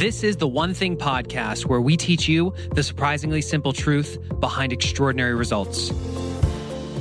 This 0.00 0.22
is 0.22 0.38
the 0.38 0.48
One 0.48 0.72
Thing 0.72 0.96
podcast 0.96 1.66
where 1.66 1.82
we 1.82 1.94
teach 1.94 2.26
you 2.26 2.54
the 2.74 2.82
surprisingly 2.82 3.42
simple 3.42 3.74
truth 3.74 4.16
behind 4.40 4.72
extraordinary 4.72 5.34
results. 5.34 5.90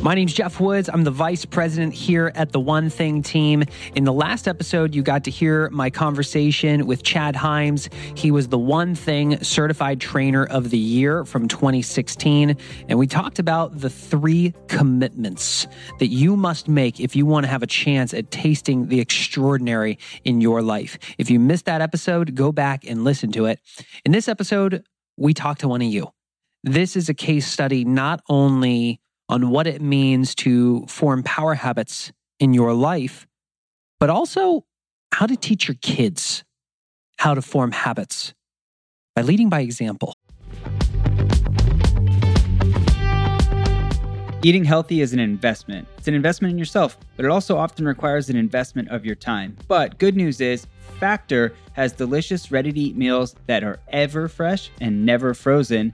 My 0.01 0.15
name's 0.15 0.33
Geoff 0.33 0.62
Woods. 0.62 0.89
I'm 0.91 1.04
the 1.04 1.12
vice 1.12 1.43
president 1.43 1.93
here 1.93 2.31
at 2.33 2.53
the 2.53 2.59
One 2.59 2.89
Thing 2.89 3.21
team. 3.21 3.65
In 3.96 4.05
the 4.05 4.13
last 4.13 4.47
episode, 4.47 4.96
you 4.96 5.03
got 5.03 5.25
to 5.25 5.31
hear 5.31 5.69
my 5.71 5.89
conversation 5.89 6.87
with 6.87 7.03
Chad 7.03 7.35
Himes. 7.35 7.94
He 8.17 8.31
was 8.31 8.47
the 8.47 8.57
One 8.57 8.96
Thing 8.96 9.43
certified 9.43 9.99
trainer 9.99 10.46
of 10.46 10.70
the 10.70 10.78
year 10.78 11.25
from 11.25 11.49
2016. 11.49 12.56
And 12.88 12.97
we 12.97 13.07
talked 13.07 13.39
about 13.39 13.78
the 13.78 13.89
three 13.89 14.53
commitments 14.67 15.67
that 15.99 16.07
you 16.07 16.38
must 16.38 16.70
make 16.70 17.02
if 17.02 17.13
you 17.13 17.25
want 17.25 17.43
to 17.43 17.49
have 17.49 17.61
a 17.61 17.67
chance 17.67 18.13
at 18.13 18.31
tasting 18.31 18.88
the 18.88 19.02
extraordinary 19.02 19.99
in 20.23 20.39
your 20.39 20.61
life. 20.61 20.97
If 21.17 21.29
you 21.29 21.41
missed 21.41 21.66
that 21.66 21.81
episode, 21.81 22.35
go 22.35 22.53
back 22.53 22.85
and 22.88 23.03
listen 23.03 23.34
to 23.34 23.47
it. 23.47 23.59
In 24.05 24.13
this 24.13 24.29
episode, 24.29 24.85
we 25.17 25.34
talk 25.34 25.57
to 25.57 25.67
one 25.67 25.81
of 25.81 25.89
you. 25.89 26.13
This 26.63 26.95
is 26.95 27.09
a 27.09 27.13
case 27.13 27.45
study 27.45 27.84
not 27.84 28.21
only 28.29 29.02
on 29.29 29.51
what 29.51 29.67
it 29.67 29.81
means 29.81 30.33
to 30.33 30.85
form 30.88 31.23
power 31.23 31.53
habits 31.53 32.11
in 32.39 32.53
your 32.53 32.73
life, 32.73 33.27
but 33.99 34.09
also 34.09 34.65
how 35.13 35.27
to 35.27 35.37
teach 35.37 35.67
your 35.67 35.77
kids 35.81 36.43
how 37.17 37.35
to 37.35 37.41
form 37.41 37.71
habits 37.71 38.34
by 39.15 39.21
leading 39.21 39.49
by 39.49 39.61
example. 39.61 40.15
Eating 44.41 44.63
healthy 44.63 45.01
is 45.01 45.11
an 45.11 45.20
investment. 45.20 45.85
It's 45.98 46.07
an 46.07 46.13
investment 46.13 46.53
in 46.53 46.57
yourself, 46.57 46.98
but 47.17 47.25
it 47.25 47.29
also 47.29 47.57
often 47.57 47.85
requires 47.85 48.29
an 48.29 48.37
investment 48.37 48.87
of 48.87 49.05
your 49.05 49.15
time. 49.15 49.57
But 49.67 49.99
good 49.99 50.15
news 50.15 50.39
is, 50.39 50.65
Factor 50.98 51.53
has 51.73 51.91
delicious, 51.91 52.49
ready 52.49 52.71
to 52.71 52.79
eat 52.79 52.95
meals 52.95 53.35
that 53.48 53.65
are 53.65 53.79
ever 53.89 54.29
fresh 54.29 54.71
and 54.79 55.05
never 55.05 55.34
frozen 55.34 55.93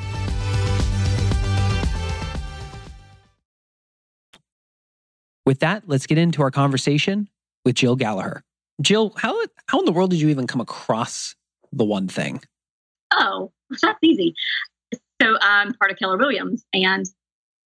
With 5.45 5.59
that, 5.59 5.83
let's 5.87 6.05
get 6.05 6.17
into 6.17 6.41
our 6.41 6.51
conversation 6.51 7.29
with 7.65 7.75
Jill 7.75 7.97
Galliher. 7.97 8.41
Jill, 8.81 9.13
how, 9.17 9.39
how 9.67 9.79
in 9.79 9.85
the 9.85 9.91
world 9.91 10.11
did 10.11 10.21
you 10.21 10.29
even 10.29 10.47
come 10.47 10.61
across 10.61 11.35
the 11.71 11.85
one 11.85 12.07
thing? 12.07 12.41
Oh, 13.13 13.51
that's 13.81 13.99
easy. 14.01 14.33
So 15.21 15.37
I'm 15.41 15.73
part 15.73 15.91
of 15.91 15.97
Keller 15.97 16.17
Williams, 16.17 16.65
and 16.73 17.05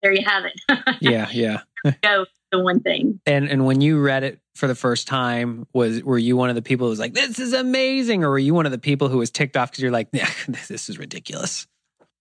there 0.01 0.13
you 0.13 0.25
have 0.25 0.43
it. 0.45 0.97
yeah, 1.01 1.29
yeah. 1.31 1.61
Go 2.03 2.25
the 2.51 2.59
one 2.59 2.79
thing. 2.81 3.19
And 3.25 3.47
and 3.47 3.65
when 3.65 3.81
you 3.81 4.01
read 4.01 4.23
it 4.23 4.39
for 4.55 4.67
the 4.67 4.75
first 4.75 5.07
time, 5.07 5.65
was 5.73 6.03
were 6.03 6.17
you 6.17 6.35
one 6.35 6.49
of 6.49 6.55
the 6.55 6.61
people 6.61 6.87
who 6.87 6.89
was 6.89 6.99
like, 6.99 7.13
"This 7.13 7.39
is 7.39 7.53
amazing," 7.53 8.23
or 8.23 8.29
were 8.29 8.39
you 8.39 8.53
one 8.53 8.65
of 8.65 8.71
the 8.71 8.77
people 8.77 9.07
who 9.07 9.17
was 9.17 9.31
ticked 9.31 9.55
off 9.55 9.71
because 9.71 9.81
you're 9.81 9.91
like, 9.91 10.09
yeah, 10.11 10.29
"This 10.47 10.89
is 10.89 10.97
ridiculous"? 10.97 11.67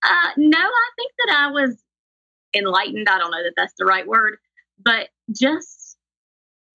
Uh, 0.02 0.30
no, 0.36 0.58
I 0.58 0.90
think 0.96 1.12
that 1.18 1.36
I 1.36 1.50
was 1.50 1.82
enlightened. 2.54 3.08
I 3.08 3.18
don't 3.18 3.30
know 3.30 3.42
that 3.42 3.54
that's 3.56 3.74
the 3.78 3.84
right 3.84 4.06
word, 4.06 4.36
but 4.82 5.08
just 5.30 5.96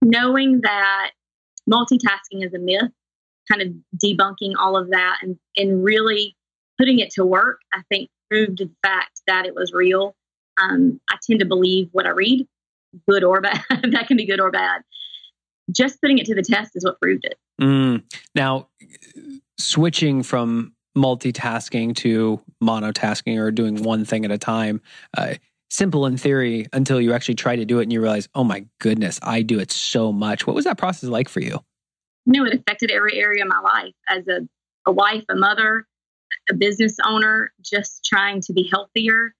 knowing 0.01 0.61
that 0.61 1.11
multitasking 1.69 2.45
is 2.45 2.53
a 2.53 2.59
myth, 2.59 2.91
kind 3.51 3.61
of 3.61 3.73
debunking 4.03 4.53
all 4.59 4.77
of 4.77 4.91
that 4.91 5.17
and, 5.21 5.37
and 5.55 5.83
really 5.83 6.35
putting 6.77 6.99
it 6.99 7.11
to 7.11 7.25
work, 7.25 7.59
I 7.73 7.81
think 7.89 8.09
proved 8.29 8.59
the 8.59 8.69
fact 8.83 9.21
that 9.27 9.45
it 9.45 9.55
was 9.55 9.73
real. 9.73 10.15
Um, 10.61 10.99
I 11.09 11.17
tend 11.27 11.39
to 11.39 11.45
believe 11.45 11.89
what 11.91 12.05
I 12.05 12.09
read, 12.09 12.47
good 13.09 13.23
or 13.23 13.41
bad. 13.41 13.61
that 13.69 14.07
can 14.07 14.17
be 14.17 14.25
good 14.25 14.39
or 14.39 14.51
bad. 14.51 14.81
Just 15.71 16.01
putting 16.01 16.17
it 16.17 16.25
to 16.25 16.35
the 16.35 16.41
test 16.41 16.71
is 16.75 16.83
what 16.83 16.99
proved 16.99 17.25
it. 17.25 17.37
Mm. 17.61 18.03
Now, 18.33 18.69
switching 19.57 20.23
from 20.23 20.73
multitasking 20.97 21.95
to 21.95 22.41
monotasking 22.63 23.37
or 23.37 23.51
doing 23.51 23.83
one 23.83 24.03
thing 24.03 24.25
at 24.25 24.31
a 24.31 24.37
time, 24.37 24.81
uh, 25.17 25.35
simple 25.69 26.05
in 26.05 26.17
theory 26.17 26.67
until 26.73 26.99
you 26.99 27.13
actually 27.13 27.35
try 27.35 27.55
to 27.55 27.65
do 27.65 27.79
it 27.79 27.83
and 27.83 27.93
you 27.93 28.01
realize, 28.01 28.27
oh 28.35 28.43
my 28.43 28.65
goodness, 28.79 29.19
I 29.21 29.41
do 29.41 29.59
it 29.59 29.71
so 29.71 30.11
much. 30.11 30.47
What 30.47 30.55
was 30.55 30.65
that 30.65 30.77
process 30.77 31.09
like 31.09 31.29
for 31.29 31.41
you? 31.41 31.59
You 32.25 32.33
know, 32.33 32.45
it 32.45 32.53
affected 32.53 32.91
every 32.91 33.17
area 33.17 33.43
of 33.43 33.49
my 33.49 33.59
life 33.59 33.93
as 34.07 34.27
a, 34.27 34.47
a 34.85 34.91
wife, 34.91 35.23
a 35.29 35.35
mother, 35.35 35.87
a 36.49 36.53
business 36.53 36.97
owner, 37.05 37.53
just 37.61 38.03
trying 38.05 38.41
to 38.41 38.53
be 38.53 38.67
healthier. 38.69 39.33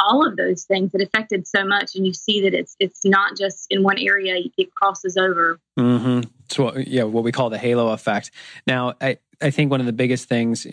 All 0.00 0.26
of 0.26 0.36
those 0.36 0.64
things 0.64 0.90
it 0.94 1.00
affected 1.00 1.46
so 1.46 1.64
much, 1.64 1.94
and 1.94 2.04
you 2.04 2.12
see 2.12 2.40
that 2.40 2.54
it's 2.54 2.74
it's 2.80 3.04
not 3.04 3.36
just 3.36 3.66
in 3.70 3.84
one 3.84 3.98
area; 3.98 4.34
it 4.58 4.74
crosses 4.74 5.16
over. 5.16 5.60
Mm-hmm. 5.78 6.28
So, 6.50 6.76
yeah, 6.76 7.04
what 7.04 7.22
we 7.22 7.30
call 7.30 7.50
the 7.50 7.58
halo 7.58 7.88
effect. 7.92 8.32
Now, 8.66 8.94
I 9.00 9.18
I 9.40 9.50
think 9.50 9.70
one 9.70 9.78
of 9.78 9.86
the 9.86 9.92
biggest 9.92 10.28
things 10.28 10.66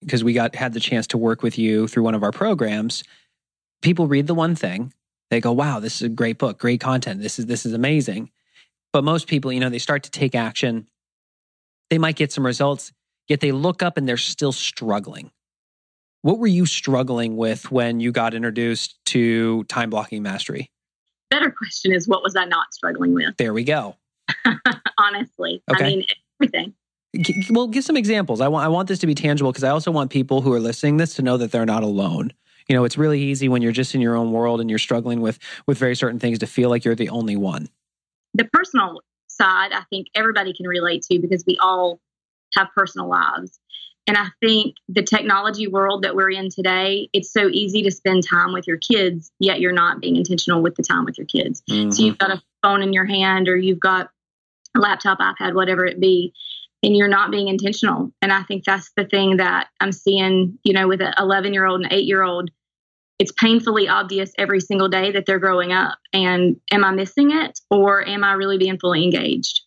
because 0.00 0.24
we 0.24 0.32
got 0.32 0.56
had 0.56 0.72
the 0.72 0.80
chance 0.80 1.06
to 1.08 1.18
work 1.18 1.42
with 1.42 1.58
you 1.58 1.86
through 1.86 2.02
one 2.02 2.14
of 2.14 2.24
our 2.24 2.32
programs 2.32 3.04
people 3.82 4.06
read 4.06 4.26
the 4.26 4.34
one 4.34 4.54
thing, 4.54 4.94
they 5.30 5.40
go, 5.40 5.52
wow, 5.52 5.80
this 5.80 5.96
is 5.96 6.02
a 6.02 6.08
great 6.08 6.38
book, 6.38 6.58
great 6.58 6.80
content. 6.80 7.20
This 7.20 7.38
is 7.38 7.46
this 7.46 7.66
is 7.66 7.74
amazing. 7.74 8.30
But 8.92 9.04
most 9.04 9.26
people, 9.26 9.52
you 9.52 9.60
know, 9.60 9.70
they 9.70 9.78
start 9.78 10.02
to 10.04 10.10
take 10.10 10.34
action. 10.34 10.86
They 11.90 11.98
might 11.98 12.16
get 12.16 12.32
some 12.32 12.46
results, 12.46 12.92
yet 13.28 13.40
they 13.40 13.52
look 13.52 13.82
up 13.82 13.96
and 13.96 14.08
they're 14.08 14.16
still 14.16 14.52
struggling. 14.52 15.30
What 16.22 16.38
were 16.38 16.46
you 16.46 16.66
struggling 16.66 17.36
with 17.36 17.70
when 17.70 17.98
you 17.98 18.12
got 18.12 18.34
introduced 18.34 19.04
to 19.06 19.64
time 19.64 19.90
blocking 19.90 20.22
mastery? 20.22 20.70
Better 21.30 21.50
question 21.50 21.92
is 21.92 22.06
what 22.06 22.22
was 22.22 22.36
I 22.36 22.44
not 22.44 22.72
struggling 22.72 23.14
with? 23.14 23.36
There 23.38 23.52
we 23.52 23.64
go. 23.64 23.96
Honestly, 24.98 25.62
okay. 25.70 25.84
I 25.84 25.88
mean 25.88 26.04
everything. 26.40 26.74
Well, 27.50 27.68
give 27.68 27.84
some 27.84 27.96
examples. 27.96 28.40
I 28.40 28.48
want 28.48 28.64
I 28.64 28.68
want 28.68 28.88
this 28.88 28.98
to 29.00 29.06
be 29.06 29.14
tangible 29.14 29.50
because 29.50 29.64
I 29.64 29.70
also 29.70 29.90
want 29.90 30.10
people 30.10 30.42
who 30.42 30.52
are 30.52 30.60
listening 30.60 30.98
this 30.98 31.14
to 31.14 31.22
know 31.22 31.36
that 31.38 31.50
they're 31.50 31.66
not 31.66 31.82
alone 31.82 32.32
you 32.68 32.76
know 32.76 32.84
it's 32.84 32.98
really 32.98 33.20
easy 33.20 33.48
when 33.48 33.62
you're 33.62 33.72
just 33.72 33.94
in 33.94 34.00
your 34.00 34.16
own 34.16 34.32
world 34.32 34.60
and 34.60 34.70
you're 34.70 34.78
struggling 34.78 35.20
with 35.20 35.38
with 35.66 35.78
very 35.78 35.96
certain 35.96 36.18
things 36.18 36.38
to 36.38 36.46
feel 36.46 36.70
like 36.70 36.84
you're 36.84 36.94
the 36.94 37.08
only 37.08 37.36
one. 37.36 37.68
The 38.34 38.44
personal 38.44 39.00
side 39.32 39.72
i 39.72 39.82
think 39.90 40.08
everybody 40.14 40.52
can 40.52 40.66
relate 40.66 41.02
to 41.02 41.18
because 41.18 41.44
we 41.46 41.58
all 41.60 42.00
have 42.54 42.68
personal 42.74 43.08
lives. 43.08 43.58
And 44.06 44.16
i 44.16 44.26
think 44.40 44.76
the 44.88 45.02
technology 45.02 45.66
world 45.66 46.02
that 46.02 46.14
we're 46.14 46.30
in 46.30 46.48
today 46.50 47.08
it's 47.12 47.32
so 47.32 47.48
easy 47.48 47.82
to 47.82 47.90
spend 47.90 48.26
time 48.26 48.52
with 48.52 48.66
your 48.66 48.78
kids 48.78 49.30
yet 49.38 49.60
you're 49.60 49.72
not 49.72 50.00
being 50.00 50.16
intentional 50.16 50.62
with 50.62 50.74
the 50.76 50.82
time 50.82 51.04
with 51.04 51.18
your 51.18 51.26
kids. 51.26 51.62
Mm-hmm. 51.70 51.90
so 51.90 52.02
you've 52.02 52.18
got 52.18 52.30
a 52.30 52.42
phone 52.62 52.82
in 52.82 52.92
your 52.92 53.06
hand 53.06 53.48
or 53.48 53.56
you've 53.56 53.80
got 53.80 54.10
a 54.76 54.80
laptop 54.80 55.18
ipad 55.18 55.54
whatever 55.54 55.86
it 55.86 56.00
be 56.00 56.32
and 56.82 56.96
you're 56.96 57.08
not 57.08 57.30
being 57.30 57.48
intentional. 57.48 58.12
And 58.20 58.32
I 58.32 58.42
think 58.42 58.64
that's 58.64 58.90
the 58.96 59.04
thing 59.04 59.36
that 59.36 59.68
I'm 59.80 59.92
seeing, 59.92 60.58
you 60.64 60.72
know, 60.72 60.88
with 60.88 61.00
an 61.00 61.14
11 61.18 61.52
year 61.52 61.66
old 61.66 61.82
and 61.82 61.92
8 61.92 62.04
year 62.04 62.22
old. 62.22 62.50
It's 63.18 63.32
painfully 63.32 63.88
obvious 63.88 64.32
every 64.36 64.60
single 64.60 64.88
day 64.88 65.12
that 65.12 65.26
they're 65.26 65.38
growing 65.38 65.72
up. 65.72 65.98
And 66.12 66.60
am 66.72 66.84
I 66.84 66.90
missing 66.90 67.30
it 67.30 67.60
or 67.70 68.06
am 68.06 68.24
I 68.24 68.32
really 68.32 68.58
being 68.58 68.78
fully 68.78 69.04
engaged? 69.04 69.60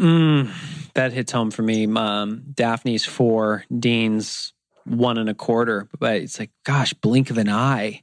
Mm, 0.00 0.50
that 0.94 1.12
hits 1.12 1.32
home 1.32 1.50
for 1.50 1.62
me. 1.62 1.86
Um, 1.94 2.44
Daphne's 2.54 3.04
four, 3.04 3.64
Dean's 3.76 4.54
one 4.84 5.18
and 5.18 5.28
a 5.28 5.34
quarter. 5.34 5.88
But 5.98 6.16
it's 6.16 6.38
like, 6.38 6.50
gosh, 6.64 6.94
blink 6.94 7.28
of 7.30 7.38
an 7.38 7.50
eye 7.50 8.02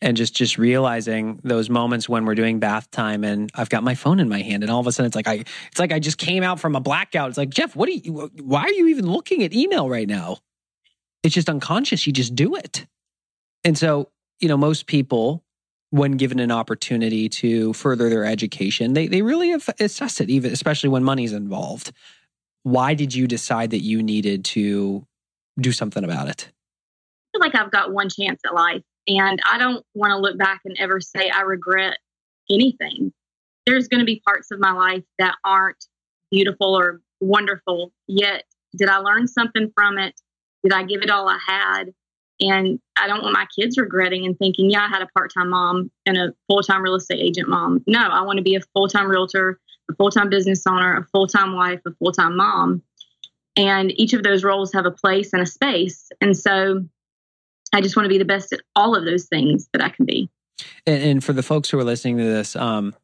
and 0.00 0.16
just 0.16 0.34
just 0.34 0.58
realizing 0.58 1.40
those 1.44 1.68
moments 1.68 2.08
when 2.08 2.24
we're 2.24 2.34
doing 2.34 2.60
bath 2.60 2.90
time 2.90 3.24
and 3.24 3.50
I've 3.54 3.68
got 3.68 3.82
my 3.82 3.94
phone 3.94 4.20
in 4.20 4.28
my 4.28 4.42
hand 4.42 4.62
and 4.62 4.70
all 4.70 4.80
of 4.80 4.86
a 4.86 4.92
sudden 4.92 5.06
it's 5.06 5.16
like 5.16 5.28
I 5.28 5.44
it's 5.70 5.78
like 5.78 5.92
I 5.92 5.98
just 5.98 6.18
came 6.18 6.42
out 6.42 6.60
from 6.60 6.76
a 6.76 6.80
blackout. 6.80 7.30
It's 7.30 7.38
like 7.38 7.50
Geoff, 7.50 7.74
what 7.74 7.88
are 7.88 7.92
you? 7.92 8.30
Why 8.42 8.62
are 8.62 8.72
you 8.72 8.88
even 8.88 9.10
looking 9.10 9.42
at 9.42 9.52
email 9.52 9.88
right 9.88 10.08
now? 10.08 10.38
It's 11.22 11.34
just 11.34 11.48
unconscious. 11.48 12.06
You 12.06 12.12
just 12.12 12.34
do 12.34 12.54
it, 12.54 12.86
and 13.64 13.76
so 13.76 14.10
you 14.40 14.48
know 14.48 14.56
most 14.56 14.86
people. 14.86 15.44
When 15.90 16.18
given 16.18 16.38
an 16.38 16.50
opportunity 16.52 17.30
to 17.30 17.72
further 17.72 18.10
their 18.10 18.26
education, 18.26 18.92
they 18.92 19.08
they 19.08 19.22
really 19.22 19.52
assess 19.80 20.20
it, 20.20 20.28
even 20.28 20.52
especially 20.52 20.90
when 20.90 21.02
money's 21.02 21.32
involved. 21.32 21.92
why 22.62 22.94
did 22.94 23.14
you 23.14 23.26
decide 23.26 23.70
that 23.70 23.80
you 23.80 24.02
needed 24.02 24.44
to 24.44 25.06
do 25.58 25.72
something 25.72 26.04
about 26.04 26.28
it? 26.28 26.50
I 27.34 27.38
feel 27.38 27.40
like 27.40 27.54
I've 27.54 27.70
got 27.70 27.92
one 27.92 28.08
chance 28.08 28.40
at 28.44 28.54
life, 28.54 28.82
and 29.08 29.40
I 29.50 29.58
don't 29.58 29.84
want 29.94 30.12
to 30.12 30.18
look 30.18 30.38
back 30.38 30.60
and 30.64 30.76
ever 30.78 31.00
say 31.00 31.30
I 31.30 31.40
regret 31.40 31.98
anything. 32.50 33.12
There's 33.66 33.88
going 33.88 34.00
to 34.00 34.06
be 34.06 34.22
parts 34.24 34.50
of 34.50 34.60
my 34.60 34.72
life 34.72 35.04
that 35.18 35.34
aren't 35.44 35.84
beautiful 36.30 36.74
or 36.78 37.00
wonderful, 37.20 37.92
yet, 38.06 38.44
did 38.76 38.88
I 38.88 38.98
learn 38.98 39.26
something 39.26 39.72
from 39.74 39.98
it? 39.98 40.20
Did 40.62 40.72
I 40.72 40.84
give 40.84 41.02
it 41.02 41.10
all 41.10 41.28
I 41.28 41.38
had? 41.46 41.84
And 42.40 42.78
I 42.96 43.08
don't 43.08 43.22
want 43.22 43.34
my 43.34 43.46
kids 43.58 43.78
regretting 43.78 44.24
and 44.24 44.38
thinking, 44.38 44.70
yeah, 44.70 44.84
I 44.84 44.88
had 44.88 45.02
a 45.02 45.08
part 45.08 45.32
time 45.34 45.50
mom 45.50 45.90
and 46.06 46.16
a 46.16 46.34
full 46.46 46.62
time 46.62 46.82
real 46.82 46.94
estate 46.94 47.20
agent 47.20 47.48
mom. 47.48 47.82
No, 47.86 48.00
I 48.00 48.22
want 48.22 48.36
to 48.36 48.42
be 48.42 48.54
a 48.54 48.60
full 48.74 48.88
time 48.88 49.08
realtor, 49.08 49.58
a 49.90 49.94
full 49.94 50.10
time 50.10 50.28
business 50.28 50.62
owner, 50.66 50.96
a 50.96 51.04
full 51.06 51.26
time 51.26 51.54
wife, 51.54 51.80
a 51.86 51.90
full 51.94 52.12
time 52.12 52.36
mom. 52.36 52.82
And 53.56 53.90
each 53.98 54.12
of 54.12 54.22
those 54.22 54.44
roles 54.44 54.72
have 54.72 54.86
a 54.86 54.92
place 54.92 55.32
and 55.32 55.42
a 55.42 55.46
space. 55.46 56.10
And 56.20 56.36
so 56.36 56.84
I 57.72 57.80
just 57.80 57.96
want 57.96 58.04
to 58.04 58.10
be 58.10 58.18
the 58.18 58.24
best 58.24 58.52
at 58.52 58.60
all 58.74 58.94
of 58.94 59.04
those 59.04 59.26
things 59.26 59.68
that 59.72 59.82
I 59.82 59.88
can 59.88 60.04
be. 60.04 60.30
And, 60.86 61.02
and 61.02 61.24
for 61.24 61.32
the 61.32 61.42
folks 61.42 61.70
who 61.70 61.78
are 61.78 61.84
listening 61.84 62.18
to 62.18 62.24
this, 62.24 62.56
um, 62.56 62.94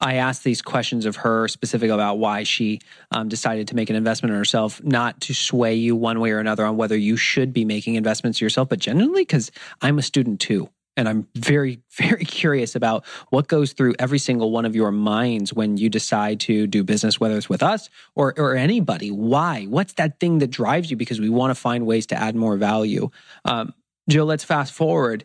I 0.00 0.14
asked 0.14 0.44
these 0.44 0.60
questions 0.60 1.06
of 1.06 1.16
her 1.16 1.48
specific 1.48 1.90
about 1.90 2.18
why 2.18 2.42
she 2.42 2.80
um, 3.10 3.28
decided 3.28 3.68
to 3.68 3.76
make 3.76 3.90
an 3.90 3.96
investment 3.96 4.32
in 4.32 4.38
herself, 4.38 4.82
not 4.84 5.20
to 5.22 5.34
sway 5.34 5.74
you 5.74 5.96
one 5.96 6.20
way 6.20 6.30
or 6.32 6.40
another 6.40 6.66
on 6.66 6.76
whether 6.76 6.96
you 6.96 7.16
should 7.16 7.52
be 7.52 7.64
making 7.64 7.94
investments 7.94 8.40
yourself, 8.40 8.68
but 8.68 8.78
genuinely 8.78 9.22
because 9.22 9.50
I'm 9.80 9.98
a 9.98 10.02
student 10.02 10.40
too. 10.40 10.68
And 10.96 11.08
I'm 11.08 11.26
very, 11.34 11.80
very 11.92 12.24
curious 12.24 12.74
about 12.74 13.06
what 13.30 13.48
goes 13.48 13.72
through 13.72 13.94
every 13.98 14.18
single 14.18 14.50
one 14.50 14.64
of 14.64 14.76
your 14.76 14.92
minds 14.92 15.52
when 15.52 15.76
you 15.76 15.88
decide 15.88 16.40
to 16.40 16.66
do 16.66 16.84
business, 16.84 17.18
whether 17.18 17.36
it's 17.36 17.48
with 17.48 17.62
us 17.62 17.88
or, 18.14 18.34
or 18.36 18.56
anybody. 18.56 19.10
Why? 19.10 19.64
What's 19.64 19.94
that 19.94 20.20
thing 20.20 20.38
that 20.38 20.50
drives 20.50 20.90
you? 20.90 20.96
Because 20.96 21.20
we 21.20 21.28
want 21.28 21.50
to 21.50 21.54
find 21.54 21.86
ways 21.86 22.06
to 22.06 22.20
add 22.20 22.36
more 22.36 22.56
value. 22.56 23.10
Um, 23.44 23.72
Jill, 24.08 24.26
let's 24.26 24.44
fast 24.44 24.72
forward. 24.72 25.24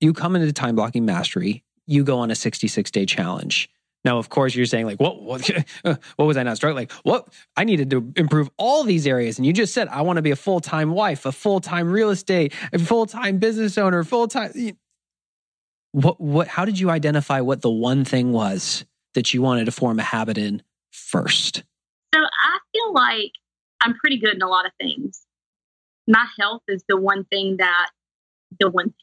You 0.00 0.12
come 0.12 0.36
into 0.36 0.52
time 0.52 0.76
blocking 0.76 1.04
mastery, 1.04 1.64
you 1.86 2.04
go 2.04 2.18
on 2.18 2.30
a 2.30 2.34
66 2.34 2.90
day 2.90 3.06
challenge. 3.06 3.70
Now, 4.04 4.18
of 4.18 4.28
course, 4.28 4.54
you're 4.54 4.66
saying 4.66 4.84
like, 4.84 5.00
what, 5.00 5.22
what, 5.22 5.50
what 5.82 6.24
was 6.26 6.36
I 6.36 6.42
not 6.42 6.56
struggling? 6.56 6.82
Like, 6.82 6.92
what? 7.04 7.28
I 7.56 7.64
needed 7.64 7.90
to 7.90 8.12
improve 8.16 8.50
all 8.58 8.84
these 8.84 9.06
areas. 9.06 9.38
And 9.38 9.46
you 9.46 9.52
just 9.52 9.72
said, 9.72 9.88
I 9.88 10.02
want 10.02 10.18
to 10.18 10.22
be 10.22 10.30
a 10.30 10.36
full 10.36 10.60
time 10.60 10.90
wife, 10.90 11.24
a 11.24 11.32
full 11.32 11.60
time 11.60 11.90
real 11.90 12.10
estate, 12.10 12.52
a 12.72 12.78
full 12.78 13.06
time 13.06 13.38
business 13.38 13.78
owner, 13.78 14.04
full 14.04 14.28
time. 14.28 14.76
What, 15.92 16.20
what, 16.20 16.48
how 16.48 16.64
did 16.64 16.78
you 16.78 16.90
identify 16.90 17.40
what 17.40 17.62
the 17.62 17.70
one 17.70 18.04
thing 18.04 18.32
was 18.32 18.84
that 19.14 19.32
you 19.32 19.40
wanted 19.40 19.66
to 19.66 19.72
form 19.72 19.98
a 19.98 20.02
habit 20.02 20.36
in 20.36 20.62
first? 20.90 21.62
So 22.12 22.20
I 22.20 22.58
feel 22.72 22.92
like 22.92 23.32
I'm 23.80 23.94
pretty 23.94 24.18
good 24.18 24.34
in 24.34 24.42
a 24.42 24.48
lot 24.48 24.66
of 24.66 24.72
things. 24.80 25.23
My 26.06 26.26
health 26.38 26.62
is 26.68 26.84
the 26.88 26.96
one 26.96 27.24
thing 27.24 27.56
that, 27.58 27.90
the 28.60 28.70
one 28.70 28.94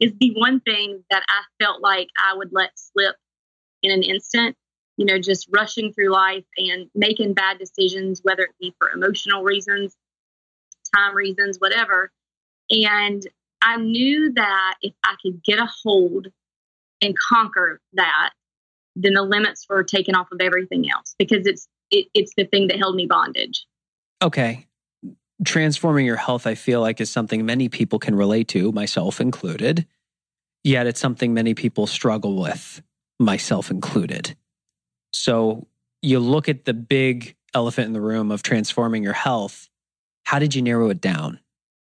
is 0.00 0.12
the 0.20 0.32
one 0.34 0.60
thing 0.60 1.02
that 1.10 1.22
I 1.28 1.42
felt 1.62 1.80
like 1.80 2.08
I 2.18 2.36
would 2.36 2.50
let 2.52 2.70
slip 2.74 3.16
in 3.82 3.90
an 3.90 4.02
instant, 4.02 4.56
you 4.96 5.06
know, 5.06 5.18
just 5.18 5.48
rushing 5.50 5.92
through 5.92 6.10
life 6.10 6.44
and 6.56 6.90
making 6.94 7.34
bad 7.34 7.58
decisions, 7.58 8.20
whether 8.22 8.42
it 8.42 8.50
be 8.60 8.74
for 8.78 8.90
emotional 8.90 9.42
reasons, 9.42 9.96
time 10.94 11.14
reasons, 11.14 11.58
whatever. 11.58 12.10
And 12.70 13.22
I 13.62 13.76
knew 13.76 14.32
that 14.34 14.74
if 14.82 14.94
I 15.04 15.14
could 15.22 15.42
get 15.42 15.58
a 15.58 15.68
hold 15.82 16.28
and 17.00 17.16
conquer 17.16 17.80
that, 17.94 18.30
then 18.96 19.14
the 19.14 19.22
limits 19.22 19.64
were 19.68 19.84
taken 19.84 20.14
off 20.14 20.28
of 20.32 20.40
everything 20.40 20.90
else 20.90 21.14
because 21.18 21.46
it's 21.46 21.68
it, 21.90 22.08
it's 22.14 22.32
the 22.36 22.44
thing 22.44 22.66
that 22.68 22.78
held 22.78 22.96
me 22.96 23.06
bondage. 23.06 23.66
Okay. 24.22 24.66
Transforming 25.44 26.06
your 26.06 26.16
health, 26.16 26.46
I 26.46 26.54
feel 26.54 26.80
like, 26.80 27.00
is 27.00 27.10
something 27.10 27.46
many 27.46 27.68
people 27.68 27.98
can 27.98 28.14
relate 28.14 28.48
to, 28.48 28.72
myself 28.72 29.20
included. 29.20 29.86
Yet 30.64 30.86
it's 30.86 31.00
something 31.00 31.32
many 31.32 31.54
people 31.54 31.86
struggle 31.86 32.40
with 32.40 32.82
myself 33.18 33.70
included. 33.70 34.36
So 35.12 35.66
you 36.02 36.18
look 36.18 36.48
at 36.48 36.64
the 36.64 36.74
big 36.74 37.36
elephant 37.54 37.86
in 37.86 37.92
the 37.92 38.00
room 38.00 38.30
of 38.30 38.42
transforming 38.42 39.02
your 39.02 39.12
health. 39.12 39.68
How 40.24 40.38
did 40.38 40.54
you 40.54 40.62
narrow 40.62 40.90
it 40.90 41.00
down? 41.00 41.40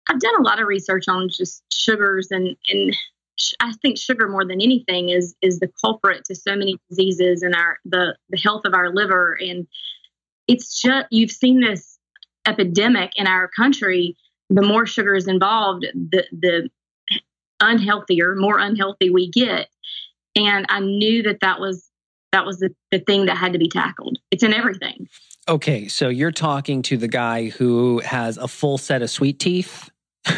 I've 0.09 0.21
done 0.21 0.35
a 0.39 0.43
lot 0.43 0.61
of 0.61 0.67
research 0.67 1.05
on 1.09 1.29
just 1.29 1.63
sugars 1.73 2.29
and 2.31 2.57
and 2.69 2.97
I 3.61 3.73
think 3.83 3.99
sugar 3.99 4.29
more 4.29 4.45
than 4.45 4.61
anything 4.61 5.09
is 5.09 5.35
is 5.43 5.59
the 5.59 5.71
culprit 5.81 6.25
to 6.27 6.35
so 6.35 6.57
many 6.57 6.77
diseases 6.91 7.43
and 7.43 7.55
our 7.55 7.79
the 7.85 8.17
the 8.29 8.39
health 8.39 8.63
of 8.65 8.75
our 8.75 8.93
liver 8.93 9.39
and 9.41 9.67
it's 10.49 10.81
just 10.81 11.07
you've 11.11 11.31
seen 11.31 11.61
this 11.61 11.92
epidemic 12.47 13.13
in 13.17 13.27
our 13.27 13.49
country 13.49 14.17
the 14.51 14.63
more 14.63 14.87
sugar 14.87 15.15
is 15.15 15.29
involved 15.29 15.87
the 15.95 16.25
the 16.33 16.69
unhealthier 17.61 18.37
more 18.37 18.59
unhealthy 18.59 19.09
we 19.11 19.31
get 19.31 19.69
and 20.37 20.67
I 20.69 20.81
knew 20.81 21.23
that 21.25 21.41
that 21.41 21.61
was 21.61 21.89
that 22.33 22.47
was 22.47 22.59
the, 22.59 22.75
the 22.91 22.99
thing 22.99 23.27
that 23.27 23.37
had 23.37 23.53
to 23.53 23.59
be 23.59 23.69
tackled. 23.69 24.19
It's 24.31 24.43
in 24.43 24.55
everything. 24.55 25.09
Okay, 25.49 25.89
so 25.89 26.09
you're 26.09 26.33
talking 26.33 26.83
to 26.83 26.97
the 26.97 27.09
guy 27.09 27.49
who 27.51 27.99
has 28.01 28.39
a 28.39 28.49
full 28.49 28.79
set 28.79 29.03
of 29.03 29.11
sweet 29.11 29.39
teeth. 29.39 29.91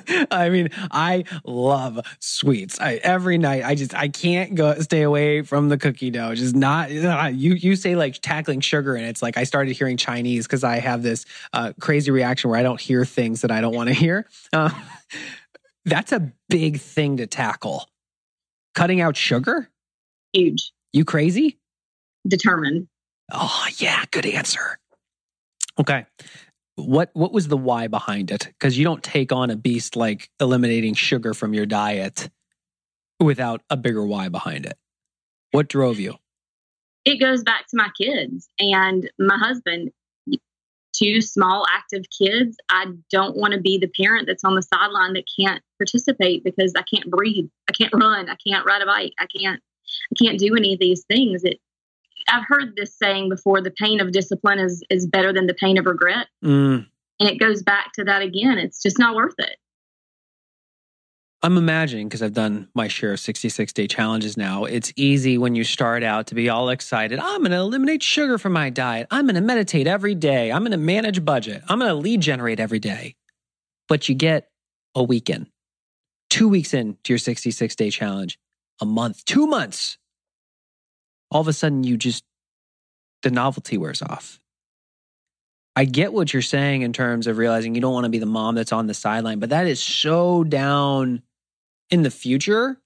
I 0.30 0.48
mean, 0.48 0.68
I 0.90 1.24
love 1.44 2.00
sweets. 2.20 2.80
I, 2.80 2.94
every 3.02 3.38
night, 3.38 3.64
I 3.64 3.74
just 3.74 3.94
I 3.94 4.08
can't 4.08 4.54
go 4.54 4.78
stay 4.80 5.02
away 5.02 5.42
from 5.42 5.68
the 5.68 5.78
cookie 5.78 6.10
dough. 6.10 6.34
Just 6.34 6.54
not 6.54 6.90
you. 6.90 7.54
You 7.54 7.76
say 7.76 7.96
like 7.96 8.20
tackling 8.22 8.60
sugar, 8.60 8.94
and 8.94 9.06
it's 9.06 9.22
like 9.22 9.36
I 9.36 9.44
started 9.44 9.76
hearing 9.76 9.96
Chinese 9.96 10.46
because 10.46 10.64
I 10.64 10.78
have 10.78 11.02
this 11.02 11.24
uh, 11.52 11.72
crazy 11.80 12.10
reaction 12.10 12.50
where 12.50 12.58
I 12.58 12.62
don't 12.62 12.80
hear 12.80 13.04
things 13.04 13.42
that 13.42 13.50
I 13.50 13.60
don't 13.60 13.74
want 13.74 13.88
to 13.88 13.94
hear. 13.94 14.26
Uh, 14.52 14.70
that's 15.84 16.12
a 16.12 16.32
big 16.48 16.80
thing 16.80 17.16
to 17.18 17.26
tackle 17.26 17.88
cutting 18.74 19.00
out 19.00 19.16
sugar? 19.16 19.68
Huge. 20.32 20.72
You 20.92 21.04
crazy? 21.04 21.58
Determined. 22.26 22.88
Oh, 23.32 23.66
yeah, 23.78 24.04
good 24.10 24.26
answer. 24.26 24.78
Okay. 25.78 26.06
What 26.76 27.10
what 27.12 27.32
was 27.32 27.48
the 27.48 27.56
why 27.56 27.86
behind 27.86 28.30
it? 28.30 28.52
Cuz 28.58 28.78
you 28.78 28.84
don't 28.84 29.02
take 29.02 29.32
on 29.32 29.50
a 29.50 29.56
beast 29.56 29.96
like 29.96 30.30
eliminating 30.40 30.94
sugar 30.94 31.34
from 31.34 31.54
your 31.54 31.66
diet 31.66 32.30
without 33.20 33.62
a 33.70 33.76
bigger 33.76 34.04
why 34.04 34.28
behind 34.28 34.66
it. 34.66 34.78
What 35.50 35.68
drove 35.68 35.98
you? 35.98 36.16
It 37.04 37.18
goes 37.18 37.42
back 37.42 37.66
to 37.68 37.76
my 37.76 37.90
kids 37.98 38.48
and 38.58 39.10
my 39.18 39.36
husband 39.36 39.92
two 40.92 41.20
small 41.20 41.66
active 41.70 42.04
kids, 42.16 42.56
I 42.68 42.86
don't 43.10 43.36
want 43.36 43.54
to 43.54 43.60
be 43.60 43.78
the 43.78 43.88
parent 43.88 44.26
that's 44.26 44.44
on 44.44 44.54
the 44.54 44.62
sideline 44.62 45.14
that 45.14 45.24
can't 45.38 45.62
participate 45.78 46.44
because 46.44 46.72
I 46.76 46.82
can't 46.82 47.10
breathe. 47.10 47.48
I 47.68 47.72
can't 47.72 47.94
run. 47.94 48.28
I 48.28 48.36
can't 48.46 48.66
ride 48.66 48.82
a 48.82 48.86
bike. 48.86 49.12
I 49.18 49.26
can't 49.26 49.60
I 50.10 50.24
can't 50.24 50.38
do 50.38 50.56
any 50.56 50.74
of 50.74 50.80
these 50.80 51.04
things. 51.04 51.44
It 51.44 51.60
I've 52.28 52.44
heard 52.46 52.76
this 52.76 52.96
saying 52.96 53.28
before, 53.28 53.60
the 53.60 53.70
pain 53.70 54.00
of 54.00 54.12
discipline 54.12 54.58
is 54.58 54.82
is 54.90 55.06
better 55.06 55.32
than 55.32 55.46
the 55.46 55.54
pain 55.54 55.78
of 55.78 55.86
regret. 55.86 56.28
Mm. 56.44 56.86
And 57.20 57.28
it 57.28 57.38
goes 57.38 57.62
back 57.62 57.92
to 57.94 58.04
that 58.04 58.22
again. 58.22 58.58
It's 58.58 58.82
just 58.82 58.98
not 58.98 59.14
worth 59.14 59.34
it. 59.38 59.56
I'm 61.44 61.56
imagining 61.56 62.08
because 62.08 62.22
I've 62.22 62.34
done 62.34 62.68
my 62.74 62.86
share 62.86 63.12
of 63.12 63.20
66 63.20 63.72
day 63.72 63.88
challenges 63.88 64.36
now. 64.36 64.64
It's 64.64 64.92
easy 64.94 65.38
when 65.38 65.56
you 65.56 65.64
start 65.64 66.04
out 66.04 66.28
to 66.28 66.36
be 66.36 66.48
all 66.48 66.68
excited. 66.68 67.18
I'm 67.18 67.40
going 67.40 67.50
to 67.50 67.56
eliminate 67.56 68.02
sugar 68.02 68.38
from 68.38 68.52
my 68.52 68.70
diet. 68.70 69.08
I'm 69.10 69.26
going 69.26 69.34
to 69.34 69.40
meditate 69.40 69.88
every 69.88 70.14
day. 70.14 70.52
I'm 70.52 70.62
going 70.62 70.70
to 70.70 70.76
manage 70.76 71.24
budget. 71.24 71.62
I'm 71.68 71.80
going 71.80 71.90
to 71.90 71.96
lead 71.96 72.20
generate 72.20 72.60
every 72.60 72.78
day. 72.78 73.16
But 73.88 74.08
you 74.08 74.14
get 74.14 74.50
a 74.94 75.02
weekend, 75.02 75.48
two 76.30 76.48
weeks 76.48 76.74
into 76.74 76.98
your 77.08 77.18
66 77.18 77.74
day 77.74 77.90
challenge, 77.90 78.38
a 78.80 78.86
month, 78.86 79.24
two 79.24 79.48
months. 79.48 79.98
All 81.32 81.40
of 81.40 81.48
a 81.48 81.52
sudden, 81.52 81.82
you 81.82 81.96
just, 81.96 82.24
the 83.22 83.30
novelty 83.30 83.78
wears 83.78 84.02
off. 84.02 84.38
I 85.74 85.86
get 85.86 86.12
what 86.12 86.32
you're 86.32 86.42
saying 86.42 86.82
in 86.82 86.92
terms 86.92 87.26
of 87.26 87.38
realizing 87.38 87.74
you 87.74 87.80
don't 87.80 87.94
want 87.94 88.04
to 88.04 88.10
be 88.10 88.18
the 88.18 88.26
mom 88.26 88.54
that's 88.54 88.72
on 88.72 88.86
the 88.86 88.94
sideline, 88.94 89.38
but 89.38 89.48
that 89.48 89.66
is 89.66 89.82
so 89.82 90.44
down 90.44 91.22
in 91.90 92.02
the 92.02 92.10
future. 92.10 92.76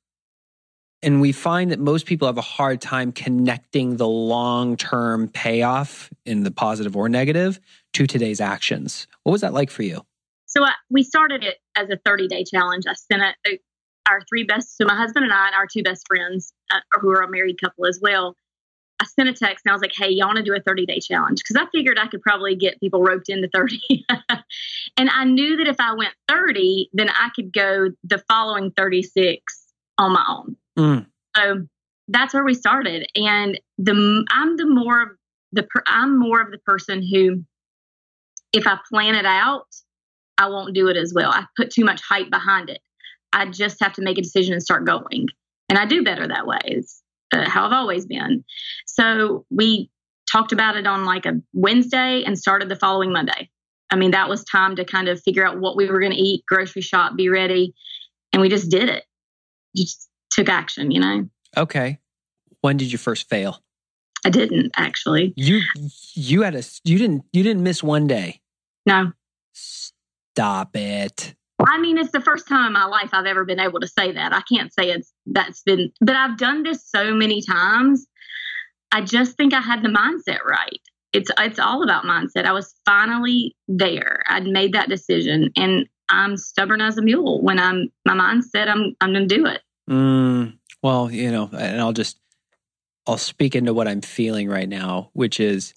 And 1.03 1.21
we 1.21 1.33
find 1.33 1.73
that 1.73 1.81
most 1.81 2.07
people 2.07 2.27
have 2.27 2.39
a 2.39 2.43
hard 2.43 2.81
time 2.81 3.11
connecting 3.11 3.97
the 3.97 4.07
long 4.07 4.77
term 4.77 5.29
payoff 5.29 6.11
in 6.25 6.45
the 6.45 6.53
positive 6.53 6.97
or 6.97 7.09
negative 7.09 7.59
to 7.95 8.07
today's 8.07 8.41
actions. 8.41 9.09
What 9.25 9.33
was 9.33 9.41
that 9.41 9.53
like 9.53 9.71
for 9.71 9.83
you? 9.83 10.07
So 10.47 10.65
uh, 10.65 10.71
we 10.89 11.03
started 11.03 11.45
it 11.45 11.57
as 11.77 11.91
a 11.91 11.99
30 12.05 12.29
day 12.29 12.45
challenge. 12.45 12.85
I 12.89 12.95
sent 12.95 13.23
it, 13.23 13.37
uh, 13.47 13.57
our 14.09 14.21
three 14.29 14.45
best, 14.45 14.77
so 14.77 14.85
my 14.85 14.97
husband 14.97 15.25
and 15.25 15.33
I 15.33 15.47
and 15.47 15.55
our 15.55 15.67
two 15.67 15.83
best 15.83 16.07
friends, 16.07 16.53
uh, 16.71 16.81
who 17.01 17.11
are 17.11 17.23
a 17.23 17.31
married 17.31 17.61
couple 17.61 17.87
as 17.87 17.99
well, 18.03 18.35
I 19.01 19.05
sent 19.05 19.29
a 19.29 19.33
text 19.33 19.65
and 19.65 19.73
I 19.73 19.75
was 19.75 19.83
like, 19.83 19.93
hey, 19.95 20.11
y'all 20.11 20.29
want 20.29 20.39
to 20.39 20.43
do 20.43 20.55
a 20.55 20.61
30 20.61 20.87
day 20.87 21.01
challenge? 21.01 21.43
Because 21.43 21.57
I 21.57 21.67
figured 21.71 21.99
I 21.99 22.07
could 22.07 22.23
probably 22.23 22.57
get 22.57 22.81
people 22.81 23.03
roped 23.03 23.29
into 23.29 23.49
30. 23.55 23.81
and 24.97 25.11
I 25.11 25.25
knew 25.25 25.57
that 25.59 25.69
if 25.69 25.77
I 25.79 25.95
went 25.95 26.15
30, 26.29 26.91
then 26.93 27.11
I 27.11 27.29
could 27.35 27.53
go 27.53 27.91
the 28.05 28.23
following 28.29 28.71
36 28.71 29.43
on 29.99 30.13
my 30.13 30.25
own. 30.29 30.57
Mm. 30.79 31.07
So 31.37 31.67
that's 32.09 32.33
where 32.33 32.45
we 32.45 32.55
started. 32.55 33.07
And 33.15 33.61
the 33.79 34.25
I'm 34.31 34.57
the 34.57 34.67
more 34.67 35.03
of 35.03 35.09
the 35.53 35.67
I'm 35.87 36.19
more 36.19 36.41
of 36.41 36.51
the 36.51 36.59
person 36.59 37.03
who 37.03 37.45
if 38.53 38.67
I 38.67 38.79
plan 38.91 39.15
it 39.15 39.27
out, 39.27 39.67
I 40.39 40.49
won't 40.49 40.75
do 40.75 40.89
it 40.89 40.97
as 40.97 41.13
well. 41.15 41.31
I 41.31 41.45
put 41.57 41.71
too 41.71 41.85
much 41.85 42.01
hype 42.09 42.31
behind 42.31 42.71
it. 42.71 42.81
I 43.33 43.47
just 43.47 43.83
have 43.83 43.93
to 43.95 44.03
make 44.03 44.19
a 44.19 44.23
decision 44.23 44.53
and 44.53 44.63
start 44.63 44.87
going. 44.87 45.29
And 45.69 45.79
I 45.79 45.87
do 45.87 46.03
better 46.05 46.27
that 46.27 46.47
way. 46.47 46.59
It's 46.65 47.03
uh, 47.33 47.49
how 47.49 47.67
I've 47.67 47.73
always 47.73 48.07
been. 48.07 48.45
So 48.87 49.45
we 49.51 49.91
talked 50.31 50.53
about 50.53 50.77
it 50.77 50.87
on 50.87 51.05
like 51.05 51.27
a 51.27 51.41
Wednesday 51.53 52.23
and 52.25 52.39
started 52.39 52.69
the 52.69 52.77
following 52.77 53.13
Monday. 53.13 53.51
I 53.91 53.97
mean, 53.97 54.13
that 54.13 54.29
was 54.29 54.45
time 54.45 54.77
to 54.77 54.85
kind 54.85 55.09
of 55.09 55.21
figure 55.23 55.47
out 55.47 55.61
what 55.61 55.77
we 55.77 55.89
were 55.89 56.01
going 56.01 56.13
to 56.13 56.19
eat, 56.19 56.45
grocery 56.47 56.83
shop, 56.83 57.17
be 57.17 57.29
ready. 57.29 57.75
And 58.33 58.43
we 58.43 58.49
just 58.49 58.71
did 58.71 58.89
it. 58.89 59.05
Just 59.77 60.09
took 60.31 60.49
action, 60.49 60.91
you 60.91 61.01
know? 61.01 61.29
Okay. 61.57 61.99
When 62.61 62.77
did 62.77 62.91
you 62.91 62.99
first 62.99 63.29
fail? 63.29 63.63
I 64.25 64.31
didn't 64.31 64.73
actually. 64.77 65.33
You 65.37 65.61
you 66.15 66.43
had 66.43 66.57
a 66.57 66.63
you 66.83 66.99
didn't 66.99 67.25
you 67.33 67.45
didn't 67.45 67.63
miss 67.63 67.81
one 67.81 68.09
day. 68.09 68.41
No. 68.85 69.13
Stop 69.53 70.75
it. 70.75 71.37
I 71.65 71.79
mean, 71.79 71.99
it's 71.99 72.13
the 72.13 72.21
first 72.21 72.49
time 72.49 72.67
in 72.67 72.73
my 72.73 72.85
life 72.85 73.11
I've 73.13 73.27
ever 73.27 73.45
been 73.45 73.61
able 73.61 73.81
to 73.81 73.89
say 73.89 74.13
that. 74.13 74.33
I 74.33 74.43
can't 74.43 74.73
say 74.73 74.91
it's 74.91 75.13
that's 75.27 75.63
been, 75.63 75.93
but 76.01 76.15
I've 76.15 76.37
done 76.37 76.63
this 76.63 76.85
so 76.87 77.15
many 77.15 77.43
times. 77.43 78.07
I 78.93 79.01
just 79.01 79.37
think 79.37 79.55
I 79.55 79.61
had 79.61 79.83
the 79.83 79.89
mindset 79.89 80.45
right. 80.45 80.81
It's 81.13 81.31
it's 81.39 81.59
all 81.59 81.83
about 81.83 82.05
mindset. 82.05 82.45
I 82.45 82.53
was 82.53 82.75
finally 82.85 83.57
there. 83.69 84.23
I'd 84.29 84.47
made 84.47 84.75
that 84.75 84.89
decision, 84.89 85.51
and 85.57 85.87
I'm 86.09 86.37
stubborn 86.37 86.81
as 86.81 86.99
a 86.99 87.03
mule. 87.03 87.43
When 87.43 87.59
I'm 87.59 87.91
my 88.05 88.15
mindset, 88.15 88.69
I'm 88.69 88.95
I'm 89.01 89.15
to 89.15 89.27
do 89.27 89.47
it. 89.47 89.63
Mm, 89.89 90.59
well, 90.83 91.11
you 91.11 91.31
know, 91.31 91.49
and 91.53 91.81
I'll 91.81 91.95
just 91.95 92.19
I'll 93.07 93.19
speak 93.19 93.55
into 93.55 93.73
what 93.73 93.89
I'm 93.89 94.03
feeling 94.03 94.49
right 94.49 94.69
now, 94.69 95.11
which 95.15 95.41
is 95.41 95.73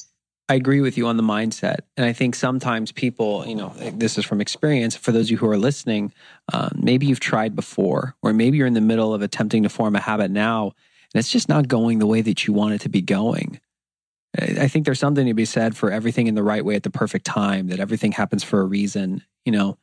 I 0.50 0.56
agree 0.56 0.82
with 0.82 0.98
you 0.98 1.06
on 1.06 1.16
the 1.16 1.24
mindset. 1.24 1.82
And 1.96 2.08
I 2.08 2.12
think 2.12 2.34
sometimes 2.34 2.92
people, 2.92 3.46
you 3.46 3.54
know, 3.54 3.70
this 3.94 4.18
is 4.18 4.26
from 4.26 4.42
experience. 4.42 4.96
For 4.96 5.12
those 5.12 5.28
of 5.28 5.32
you 5.32 5.38
who 5.38 5.48
are 5.48 5.60
listening, 5.60 6.12
um, 6.52 6.72
maybe 6.76 7.06
you've 7.06 7.20
tried 7.20 7.56
before, 7.56 8.16
or 8.24 8.34
maybe 8.34 8.58
you're 8.58 8.66
in 8.66 8.74
the 8.74 8.82
middle 8.82 9.14
of 9.14 9.22
attempting 9.22 9.62
to 9.64 9.70
form 9.70 9.96
a 9.96 10.00
habit 10.00 10.32
now, 10.32 10.74
and 11.14 11.20
it's 11.20 11.32
just 11.32 11.50
not 11.50 11.68
going 11.68 12.00
the 12.00 12.08
way 12.08 12.22
that 12.22 12.48
you 12.48 12.54
want 12.54 12.74
it 12.74 12.82
to 12.82 12.90
be 12.90 13.02
going. 13.02 13.60
I 14.38 14.68
think 14.68 14.86
there's 14.86 15.00
something 15.00 15.26
to 15.28 15.34
be 15.34 15.46
said 15.46 15.78
for 15.78 15.92
everything 15.92 16.28
in 16.28 16.36
the 16.36 16.44
right 16.44 16.66
way 16.66 16.76
at 16.76 16.84
the 16.84 16.92
perfect 16.92 17.26
time, 17.26 17.68
that 17.68 17.80
everything 17.80 18.12
happens 18.12 18.44
for 18.44 18.60
a 18.60 18.66
reason. 18.66 19.24
You 19.46 19.52
know, 19.52 19.78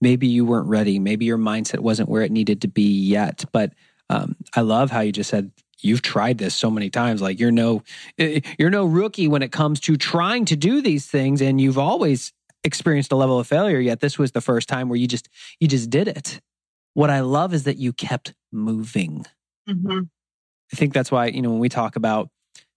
maybe 0.00 0.26
you 0.26 0.44
weren't 0.44 0.68
ready. 0.68 0.98
Maybe 0.98 1.24
your 1.24 1.38
mindset 1.38 1.80
wasn't 1.80 2.08
where 2.08 2.22
it 2.22 2.32
needed 2.32 2.62
to 2.62 2.68
be 2.68 2.82
yet. 2.82 3.44
But 3.52 3.72
um, 4.10 4.36
I 4.54 4.60
love 4.60 4.90
how 4.90 5.00
you 5.00 5.12
just 5.12 5.30
said 5.30 5.52
you've 5.84 6.02
tried 6.02 6.38
this 6.38 6.54
so 6.54 6.70
many 6.70 6.90
times 6.90 7.20
like 7.20 7.38
you're 7.38 7.50
no 7.50 7.82
eh, 8.18 8.40
you're 8.58 8.70
no 8.70 8.84
rookie 8.84 9.28
when 9.28 9.42
it 9.42 9.52
comes 9.52 9.80
to 9.80 9.96
trying 9.96 10.44
to 10.44 10.56
do 10.56 10.80
these 10.80 11.06
things 11.06 11.40
and 11.40 11.60
you've 11.60 11.78
always 11.78 12.32
experienced 12.64 13.12
a 13.12 13.16
level 13.16 13.38
of 13.38 13.46
failure 13.46 13.80
yet 13.80 14.00
this 14.00 14.18
was 14.18 14.32
the 14.32 14.40
first 14.40 14.68
time 14.68 14.88
where 14.88 14.98
you 14.98 15.08
just 15.08 15.28
you 15.60 15.68
just 15.68 15.90
did 15.90 16.08
it. 16.08 16.40
What 16.94 17.10
i 17.10 17.20
love 17.20 17.54
is 17.54 17.64
that 17.64 17.78
you 17.78 17.92
kept 17.92 18.34
moving. 18.52 19.24
Mm-hmm. 19.68 20.00
i 20.72 20.76
think 20.76 20.92
that's 20.92 21.12
why 21.12 21.26
you 21.26 21.40
know 21.40 21.50
when 21.50 21.60
we 21.60 21.68
talk 21.68 21.94
about 21.94 22.28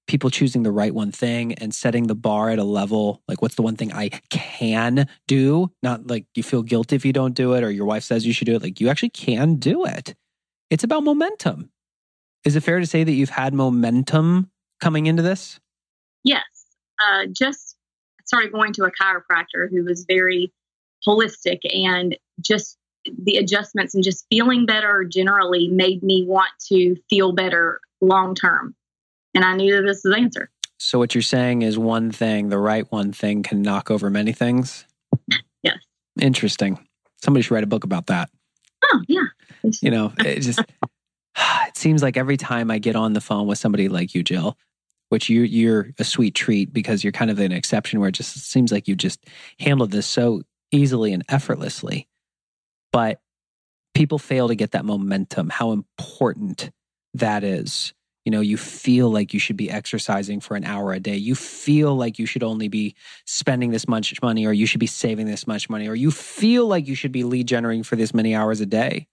people 0.07 0.29
choosing 0.29 0.61
the 0.61 0.71
right 0.71 0.93
one 0.93 1.11
thing 1.11 1.53
and 1.55 1.73
setting 1.73 2.05
the 2.05 2.13
bar 2.13 2.51
at 2.51 2.59
a 2.59 2.63
level 2.63 3.23
like 3.27 3.41
what's 3.41 3.55
the 3.55 3.63
one 3.63 3.75
thing 3.75 3.91
i 3.91 4.09
can 4.29 5.07
do? 5.27 5.71
Not 5.81 6.07
like 6.07 6.25
you 6.35 6.43
feel 6.43 6.61
guilty 6.61 6.95
if 6.95 7.05
you 7.05 7.13
don't 7.13 7.33
do 7.33 7.53
it 7.53 7.63
or 7.63 7.71
your 7.71 7.85
wife 7.85 8.03
says 8.03 8.25
you 8.25 8.33
should 8.33 8.45
do 8.45 8.55
it. 8.55 8.61
Like 8.61 8.79
you 8.79 8.89
actually 8.89 9.09
can 9.09 9.55
do 9.55 9.85
it. 9.85 10.13
It's 10.69 10.83
about 10.83 11.03
momentum 11.03 11.71
is 12.45 12.55
it 12.55 12.61
fair 12.61 12.79
to 12.79 12.85
say 12.85 13.03
that 13.03 13.11
you've 13.11 13.29
had 13.29 13.53
momentum 13.53 14.49
coming 14.79 15.07
into 15.07 15.23
this? 15.23 15.59
Yes. 16.23 16.43
Uh, 16.99 17.25
just 17.31 17.75
started 18.25 18.51
going 18.51 18.71
to 18.73 18.83
a 18.83 18.91
chiropractor 18.91 19.69
who 19.69 19.83
was 19.83 20.05
very 20.07 20.53
holistic 21.05 21.59
and 21.63 22.17
just 22.39 22.77
the 23.23 23.37
adjustments 23.37 23.93
and 23.93 24.03
just 24.03 24.25
feeling 24.29 24.65
better 24.65 25.03
generally 25.03 25.67
made 25.67 26.01
me 26.01 26.23
want 26.25 26.49
to 26.67 26.95
feel 27.09 27.33
better 27.33 27.79
long 28.01 28.35
term. 28.35 28.75
And 29.33 29.43
I 29.43 29.55
knew 29.55 29.75
that 29.75 29.81
this 29.81 30.01
was 30.03 30.15
the 30.15 30.21
answer. 30.21 30.49
So, 30.79 30.99
what 30.99 31.15
you're 31.15 31.21
saying 31.21 31.61
is 31.61 31.77
one 31.77 32.11
thing, 32.11 32.49
the 32.49 32.57
right 32.57 32.89
one 32.91 33.11
thing, 33.11 33.43
can 33.43 33.61
knock 33.61 33.89
over 33.91 34.09
many 34.09 34.33
things? 34.33 34.85
Yes. 35.63 35.79
Interesting. 36.21 36.77
Somebody 37.23 37.41
should 37.41 37.55
write 37.55 37.63
a 37.63 37.67
book 37.67 37.83
about 37.83 38.05
that. 38.05 38.29
Oh, 38.83 39.01
yeah. 39.07 39.23
You 39.81 39.89
know, 39.89 40.13
it 40.19 40.41
just 40.41 40.59
it 41.67 41.77
seems 41.77 42.01
like 42.01 42.17
every 42.17 42.37
time 42.37 42.71
I 42.71 42.79
get 42.79 42.95
on 42.95 43.13
the 43.13 43.21
phone 43.21 43.47
with 43.47 43.57
somebody 43.57 43.89
like 43.89 44.15
you, 44.15 44.23
Jill, 44.23 44.57
which 45.09 45.29
you 45.29 45.41
you're 45.41 45.91
a 45.99 46.03
sweet 46.03 46.35
treat 46.35 46.73
because 46.73 47.03
you're 47.03 47.13
kind 47.13 47.31
of 47.31 47.39
an 47.39 47.51
exception 47.51 47.99
where 47.99 48.09
it 48.09 48.15
just 48.15 48.35
seems 48.49 48.71
like 48.71 48.87
you 48.87 48.95
just 48.95 49.25
handled 49.59 49.91
this 49.91 50.07
so 50.07 50.41
easily 50.71 51.13
and 51.13 51.23
effortlessly. 51.29 52.07
But 52.91 53.19
people 53.93 54.19
fail 54.19 54.47
to 54.47 54.55
get 54.55 54.71
that 54.71 54.85
momentum, 54.85 55.49
how 55.49 55.71
important 55.71 56.71
that 57.13 57.43
is. 57.43 57.93
You 58.23 58.31
know, 58.31 58.41
you 58.41 58.57
feel 58.57 59.11
like 59.11 59.35
you 59.35 59.39
should 59.39 59.57
be 59.57 59.69
exercising 59.69 60.39
for 60.39 60.55
an 60.55 60.63
hour 60.63 60.93
a 60.93 60.99
day. 60.99 61.15
You 61.15 61.35
feel 61.35 61.95
like 61.95 62.17
you 62.17 62.25
should 62.25 62.41
only 62.41 62.67
be 62.69 62.95
spending 63.25 63.69
this 63.69 63.87
much 63.87 64.19
money, 64.23 64.47
or 64.47 64.53
you 64.53 64.65
should 64.65 64.79
be 64.79 64.87
saving 64.87 65.27
this 65.27 65.45
much 65.45 65.69
money, 65.69 65.87
or 65.87 65.93
you 65.93 66.09
feel 66.09 66.65
like 66.65 66.87
you 66.87 66.95
should 66.95 67.11
be 67.11 67.23
lead 67.23 67.47
generating 67.47 67.83
for 67.83 67.95
this 67.95 68.15
many 68.15 68.33
hours 68.33 68.61
a 68.61 68.65
day 68.65 69.07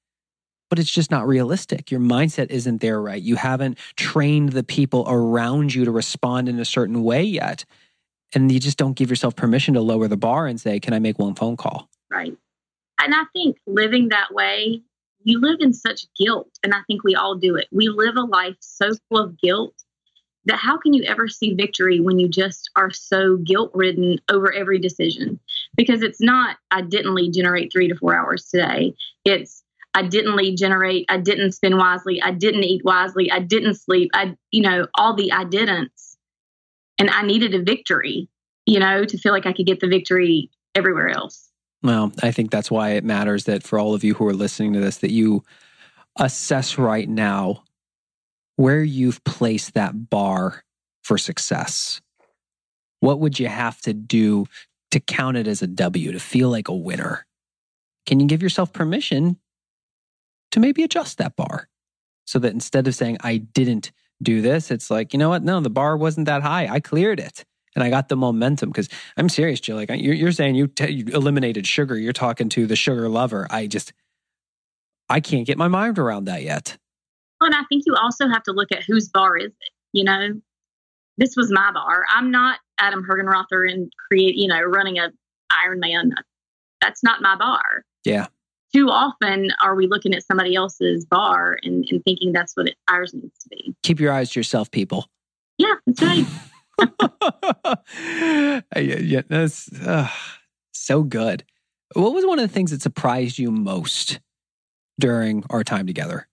but 0.73 0.79
it's 0.79 0.91
just 0.91 1.11
not 1.11 1.29
realistic. 1.29 1.91
Your 1.91 2.01
mindset 2.01 2.51
isn't 2.51 2.81
there 2.81 2.99
right. 2.99 3.21
You 3.21 3.37
haven't 3.37 3.77
trained 3.97 4.53
the 4.53 4.63
people 4.63 5.05
around 5.07 5.75
you 5.75 5.85
to 5.85 5.91
respond 5.91 6.49
in 6.49 6.59
a 6.59 6.65
certain 6.65 7.03
way 7.05 7.23
yet. 7.23 7.67
And 8.33 8.51
you 8.51 8.59
just 8.59 8.79
don't 8.79 8.95
give 8.95 9.11
yourself 9.11 9.37
permission 9.37 9.75
to 9.75 9.83
lower 9.83 10.09
the 10.09 10.17
bar 10.17 10.47
and 10.47 10.59
say, 10.59 10.81
Can 10.81 10.95
I 10.95 10.99
make 10.99 11.19
one 11.19 11.35
phone 11.35 11.59
call? 11.59 11.91
Right. 12.11 12.35
And 13.03 13.15
I 13.15 13.25
think 13.35 13.59
living 13.67 14.09
that 14.09 14.33
way, 14.33 14.81
you 15.25 15.43
live 15.43 15.59
in 15.61 15.75
such 15.75 16.07
guilt. 16.19 16.49
And 16.63 16.73
I 16.73 16.79
think 16.87 17.05
we 17.05 17.15
all 17.17 17.37
do 17.37 17.57
it. 17.57 17.69
We 17.71 17.91
live 17.91 18.17
a 18.17 18.23
life 18.23 18.57
so 18.61 18.93
full 19.11 19.19
of 19.19 19.39
guilt 19.39 19.75
that 20.47 20.57
how 20.57 20.79
can 20.79 20.95
you 20.95 21.05
ever 21.05 21.29
see 21.29 21.53
victory 21.53 22.01
when 22.01 22.19
you 22.19 22.31
just 22.31 22.71
are 22.77 22.91
so 22.91 23.37
guilt 23.37 23.73
ridden 23.75 24.21
over 24.31 24.51
every 24.51 24.79
decision? 24.79 25.39
Because 25.77 26.01
it's 26.01 26.23
not, 26.23 26.57
I 26.71 26.81
didn't 26.81 27.35
generate 27.35 27.71
three 27.71 27.89
to 27.89 27.95
four 27.95 28.17
hours 28.17 28.47
today. 28.47 28.95
It's, 29.27 29.63
I 29.95 30.03
didn't 30.03 30.37
lead 30.37 30.57
generate. 30.57 31.07
I 31.09 31.19
didn't 31.19 31.53
spend 31.53 31.77
wisely. 31.77 32.21
I 32.23 32.31
didn't 32.31 32.65
eat 32.65 32.83
wisely. 32.85 33.31
I 33.31 33.41
didn't 33.41 33.75
sleep. 33.75 34.11
I, 34.15 34.37
you 34.51 34.63
know, 34.63 34.87
all 34.95 35.15
the 35.15 35.33
I 35.33 35.45
didn'ts. 35.45 36.17
And 36.99 37.11
I 37.11 37.23
needed 37.23 37.55
a 37.55 37.63
victory, 37.63 38.29
you 38.65 38.79
know, 38.79 39.05
to 39.05 39.19
feel 39.19 39.33
like 39.33 39.47
I 39.47 39.53
could 39.53 39.67
get 39.67 39.81
the 39.81 39.89
victory 39.89 40.51
everywhere 40.75 41.09
else. 41.09 41.49
Well, 41.83 42.13
I 42.23 42.31
think 42.31 42.51
that's 42.51 42.71
why 42.71 42.91
it 42.91 43.05
matters 43.05 43.45
that 43.45 43.63
for 43.65 43.79
all 43.79 43.95
of 43.95 44.05
you 44.05 44.15
who 44.15 44.27
are 44.27 44.35
listening 44.35 44.73
to 44.75 44.81
this, 44.81 44.99
that 44.99 45.11
you 45.11 45.43
assess 46.17 46.79
right 46.79 47.09
now 47.09 47.65
where 48.57 48.83
you've 48.83 49.23
placed 49.25 49.75
that 49.75 50.09
bar 50.11 50.63
for 51.03 51.19
success. 51.19 52.01
What 53.01 53.19
would 53.19 53.41
you 53.41 53.49
have 53.49 53.81
to 53.83 53.93
do 53.93 54.47
to 54.93 55.01
count 55.01 55.37
it 55.37 55.49
as 55.49 55.63
a 55.63 55.67
W, 55.67 56.13
to 56.13 56.21
feel 56.21 56.51
like 56.51 56.69
a 56.69 56.75
winner? 56.75 57.27
Can 58.07 58.21
you 58.21 58.27
give 58.27 58.43
yourself 58.43 58.73
permission 58.73 59.39
to 60.53 60.61
maybe 60.61 60.83
adjust 60.83 61.19
that 61.19 61.37
bar 61.37 61.69
so 62.25 62.39
that 62.39 62.53
instead 62.53 62.87
of 62.87 62.95
saying, 62.95 63.19
I 63.23 63.39
didn't 63.39 63.91
do 64.23 64.41
this, 64.41 64.71
it's 64.71 64.91
like, 64.91 65.13
you 65.13 65.19
know 65.19 65.29
what? 65.29 65.43
No, 65.43 65.61
the 65.61 65.71
bar 65.71 65.97
wasn't 65.97 66.27
that 66.27 66.43
high. 66.43 66.69
I 66.69 66.81
cleared 66.81 67.19
it 67.19 67.45
and 67.75 67.83
I 67.83 67.91
got 67.91 68.09
the 68.09 68.17
momentum 68.17 68.71
because 68.71 68.89
I'm 69.17 69.29
serious, 69.29 69.61
Jill. 69.61 69.77
Like 69.77 69.91
you're, 69.91 70.15
you're 70.15 70.33
saying 70.33 70.55
you, 70.55 70.69
t- 70.69 70.91
you 70.91 71.05
eliminated 71.13 71.67
sugar. 71.67 71.99
You're 71.99 72.13
talking 72.13 72.49
to 72.51 72.67
the 72.67 72.77
sugar 72.77 73.09
lover. 73.09 73.47
I 73.51 73.67
just, 73.67 73.93
I 75.09 75.21
can't 75.21 75.47
get 75.47 75.59
my 75.59 75.69
mind 75.69 75.99
around 75.99 76.27
that 76.27 76.43
yet. 76.43 76.77
Well, 77.41 77.49
and 77.49 77.57
I 77.57 77.65
think 77.69 77.85
you 77.87 77.97
also 78.01 78.29
have 78.29 78.45
to 78.45 78.53
look 78.53 78.71
at 78.71 78.85
whose 78.85 79.09
bar 79.09 79.37
is 79.37 79.47
it. 79.47 79.73
You 79.93 80.05
know, 80.05 80.29
this 81.19 81.35
was 81.37 81.51
my 81.51 81.73
bar. 81.73 82.05
I'm 82.09 82.31
not 82.31 82.61
Adam 82.79 83.05
Hergenrother 83.05 83.71
and 83.71 83.93
create, 84.09 84.37
you 84.37 84.49
know, 84.49 84.61
running 84.61 84.99
a 84.99 85.11
Ironman. 85.53 86.13
That's 86.81 87.03
not 87.03 87.21
my 87.21 87.37
bar. 87.37 87.85
Yeah 88.05 88.29
too 88.73 88.89
often 88.89 89.53
are 89.63 89.75
we 89.75 89.87
looking 89.87 90.15
at 90.15 90.25
somebody 90.25 90.55
else's 90.55 91.05
bar 91.05 91.59
and, 91.63 91.87
and 91.91 92.03
thinking 92.05 92.33
that's 92.33 92.57
what 92.57 92.69
it, 92.69 92.77
ours 92.89 93.13
needs 93.15 93.39
to 93.41 93.49
be. 93.49 93.75
Keep 93.83 94.01
your 94.01 94.13
eyes 94.13 94.31
to 94.31 94.41
yourself, 94.41 94.71
people. 94.71 95.09
Yeah, 95.59 95.75
that's 95.87 96.03
right. 96.03 96.27
yeah, 98.01 98.61
yeah, 98.75 99.23
that's 99.29 99.73
uh, 99.83 100.09
so 100.73 101.03
good. 101.03 101.45
What 101.95 102.15
was 102.15 102.25
one 102.25 102.39
of 102.39 102.49
the 102.49 102.53
things 102.53 102.71
that 102.71 102.83
surprised 102.83 103.39
you 103.39 103.51
most 103.51 104.21
during 104.99 105.45
our 105.51 105.63
time 105.63 105.87
together? 105.87 106.27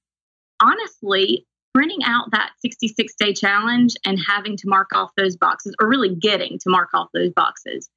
Honestly, 0.62 1.46
printing 1.74 2.04
out 2.06 2.32
that 2.32 2.52
66 2.62 3.14
day 3.20 3.34
challenge 3.34 3.96
and 4.06 4.20
having 4.28 4.58
to 4.58 4.68
mark 4.68 4.90
off 4.94 5.12
those 5.18 5.36
boxes, 5.36 5.76
or 5.80 5.88
really 5.88 6.16
getting 6.16 6.58
to 6.60 6.70
mark 6.70 6.90
off 6.94 7.10
those 7.14 7.32
boxes, 7.34 7.90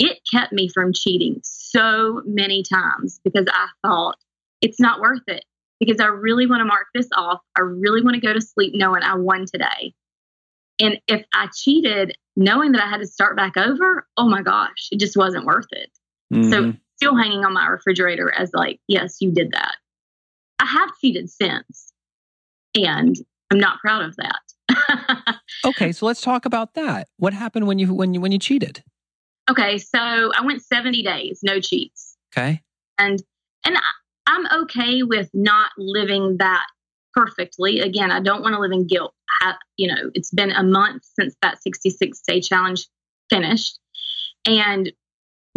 it 0.00 0.18
kept 0.32 0.52
me 0.52 0.68
from 0.68 0.92
cheating 0.94 1.40
so 1.44 2.22
many 2.24 2.64
times 2.64 3.20
because 3.22 3.46
I 3.52 3.66
thought 3.86 4.16
it's 4.62 4.80
not 4.80 5.00
worth 5.00 5.22
it 5.28 5.44
because 5.78 6.00
I 6.00 6.06
really 6.06 6.46
want 6.46 6.60
to 6.60 6.64
mark 6.64 6.86
this 6.94 7.08
off. 7.14 7.40
I 7.56 7.60
really 7.60 8.02
want 8.02 8.14
to 8.14 8.20
go 8.20 8.32
to 8.32 8.40
sleep 8.40 8.72
knowing 8.74 9.02
I 9.02 9.14
won 9.14 9.44
today. 9.46 9.92
And 10.80 10.98
if 11.06 11.22
I 11.34 11.48
cheated, 11.54 12.16
knowing 12.34 12.72
that 12.72 12.82
I 12.82 12.88
had 12.88 13.02
to 13.02 13.06
start 13.06 13.36
back 13.36 13.58
over, 13.58 14.06
oh 14.16 14.26
my 14.26 14.40
gosh, 14.40 14.88
it 14.90 14.98
just 14.98 15.18
wasn't 15.18 15.44
worth 15.44 15.68
it. 15.70 15.90
Mhm. 16.32 16.50
So 16.50 16.72
still 16.96 17.16
hanging 17.16 17.44
on 17.44 17.52
my 17.52 17.66
refrigerator 17.66 18.32
as 18.32 18.50
like, 18.54 18.80
yes, 18.88 19.18
you 19.20 19.30
did 19.30 19.52
that. 19.52 19.76
I 20.58 20.64
have 20.64 20.90
cheated 21.00 21.28
since, 21.28 21.92
and 22.74 23.16
I'm 23.50 23.58
not 23.58 23.80
proud 23.80 24.02
of 24.04 24.16
that. 24.16 25.36
okay, 25.66 25.92
so 25.92 26.06
let's 26.06 26.22
talk 26.22 26.46
about 26.46 26.72
that. 26.74 27.08
What 27.18 27.34
happened 27.34 27.66
when 27.66 27.78
you 27.78 27.92
when 27.92 28.14
you 28.14 28.20
when 28.22 28.32
you 28.32 28.38
cheated? 28.38 28.82
Okay, 29.50 29.78
so 29.78 29.98
I 29.98 30.42
went 30.44 30.62
70 30.62 31.02
days, 31.02 31.40
no 31.42 31.60
cheats. 31.60 32.16
Okay. 32.34 32.62
and 32.98 33.22
and 33.64 33.76
I, 33.76 33.80
I'm 34.26 34.62
okay 34.62 35.02
with 35.02 35.28
not 35.34 35.70
living 35.76 36.36
that 36.38 36.64
perfectly. 37.12 37.80
Again, 37.80 38.12
I 38.12 38.20
don't 38.20 38.42
want 38.42 38.54
to 38.54 38.60
live 38.60 38.72
in 38.72 38.86
guilt. 38.86 39.14
I, 39.42 39.54
you 39.76 39.88
know, 39.88 40.10
it's 40.14 40.30
been 40.30 40.52
a 40.52 40.62
month 40.62 41.02
since 41.18 41.34
that 41.42 41.62
66 41.62 42.20
day 42.26 42.40
challenge 42.40 42.86
finished, 43.28 43.78
and 44.46 44.92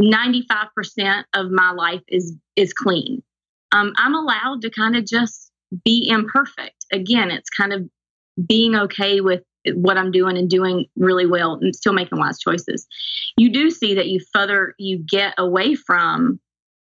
95% 0.02 1.24
of 1.34 1.52
my 1.52 1.72
life 1.72 2.02
is 2.08 2.36
is 2.56 2.74
clean. 2.74 3.22
Um, 3.72 3.94
I'm 3.98 4.16
allowed 4.16 4.62
to 4.62 4.70
kind 4.70 4.96
of 4.96 5.06
just 5.06 5.52
be 5.84 6.08
imperfect. 6.10 6.86
Again, 6.92 7.32
it's 7.32 7.50
kind 7.50 7.74
of 7.74 7.88
being 8.48 8.76
okay 8.76 9.22
with 9.22 9.44
what 9.74 9.98
I'm 9.98 10.12
doing 10.12 10.38
and 10.38 10.50
doing 10.50 10.86
really 10.96 11.26
well 11.26 11.54
and 11.62 11.76
still 11.76 11.94
making 11.94 12.20
wise 12.20 12.40
choices. 12.40 12.88
You 13.38 13.52
do 13.52 13.72
see 13.72 13.96
that 13.96 14.08
you 14.08 14.20
further 14.34 14.76
you 14.78 14.98
get 14.98 15.34
away 15.38 15.76
from 15.76 16.40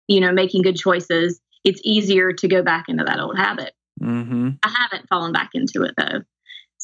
you 0.08 0.20
know, 0.20 0.32
making 0.32 0.62
good 0.62 0.76
choices, 0.76 1.40
it's 1.64 1.80
easier 1.84 2.32
to 2.32 2.48
go 2.48 2.62
back 2.62 2.88
into 2.88 3.04
that 3.04 3.18
old 3.18 3.36
habit. 3.36 3.74
Mm-hmm. 4.00 4.50
I 4.62 4.68
haven't 4.68 5.08
fallen 5.08 5.32
back 5.32 5.50
into 5.54 5.82
it 5.82 5.94
though. 5.96 6.22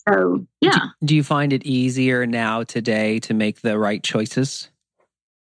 So, 0.08 0.46
yeah. 0.60 0.86
Do 1.04 1.14
you 1.14 1.22
find 1.22 1.52
it 1.52 1.64
easier 1.64 2.26
now 2.26 2.64
today 2.64 3.20
to 3.20 3.34
make 3.34 3.60
the 3.60 3.78
right 3.78 4.02
choices? 4.02 4.70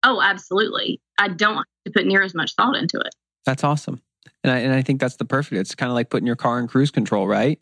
Oh, 0.04 0.20
absolutely. 0.22 1.00
I 1.18 1.28
don't 1.28 1.56
have 1.56 1.64
to 1.86 1.92
put 1.92 2.06
near 2.06 2.22
as 2.22 2.34
much 2.34 2.54
thought 2.54 2.76
into 2.76 2.98
it. 2.98 3.14
That's 3.46 3.64
awesome. 3.64 4.00
And 4.44 4.52
I, 4.52 4.58
and 4.58 4.72
I 4.72 4.82
think 4.82 5.00
that's 5.00 5.16
the 5.16 5.24
perfect. 5.24 5.58
It's 5.58 5.74
kind 5.74 5.90
of 5.90 5.94
like 5.94 6.10
putting 6.10 6.26
your 6.26 6.36
car 6.36 6.60
in 6.60 6.68
cruise 6.68 6.90
control, 6.90 7.26
right? 7.26 7.58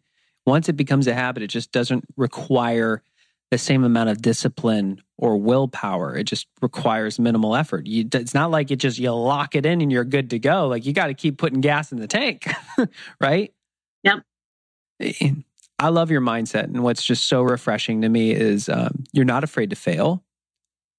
Once 0.47 0.69
it 0.69 0.75
becomes 0.75 1.07
a 1.07 1.15
habit, 1.15 1.43
it 1.43 1.49
just 1.49 1.73
doesn't 1.73 2.05
require 2.17 3.03
the 3.51 3.59
same 3.59 3.85
amount 3.85 4.09
of 4.09 4.23
discipline 4.23 5.01
or 5.19 5.37
willpower. 5.37 6.17
It 6.17 6.25
just 6.25 6.47
requires 6.63 7.19
minimal 7.19 7.55
effort. 7.55 7.87
You, 7.87 8.09
it's 8.13 8.35
not 8.35 8.51
like 8.51 8.71
it 8.71 8.77
just 8.77 8.99
you 8.99 9.13
lock 9.13 9.55
it 9.55 9.67
in 9.67 9.81
and 9.83 9.93
you're 9.93 10.05
good 10.05 10.31
to 10.31 10.39
go. 10.39 10.69
Like 10.69 10.87
you 10.87 10.93
got 10.93 11.09
to 11.09 11.15
keep 11.15 11.39
putting 11.39 11.61
gas 11.61 11.93
in 11.93 11.99
the 11.99 12.07
tank, 12.07 12.51
right? 13.21 13.53
Yep. 14.03 14.23
I 15.79 15.89
love 15.89 16.11
your 16.11 16.21
mindset, 16.21 16.65
and 16.65 16.83
what's 16.83 17.05
just 17.05 17.29
so 17.29 17.43
refreshing 17.43 18.03
to 18.03 18.09
me 18.09 18.31
is 18.31 18.69
um, 18.69 19.05
you're 19.13 19.25
not 19.25 19.45
afraid 19.45 19.71
to 19.71 19.77
fail. 19.77 20.23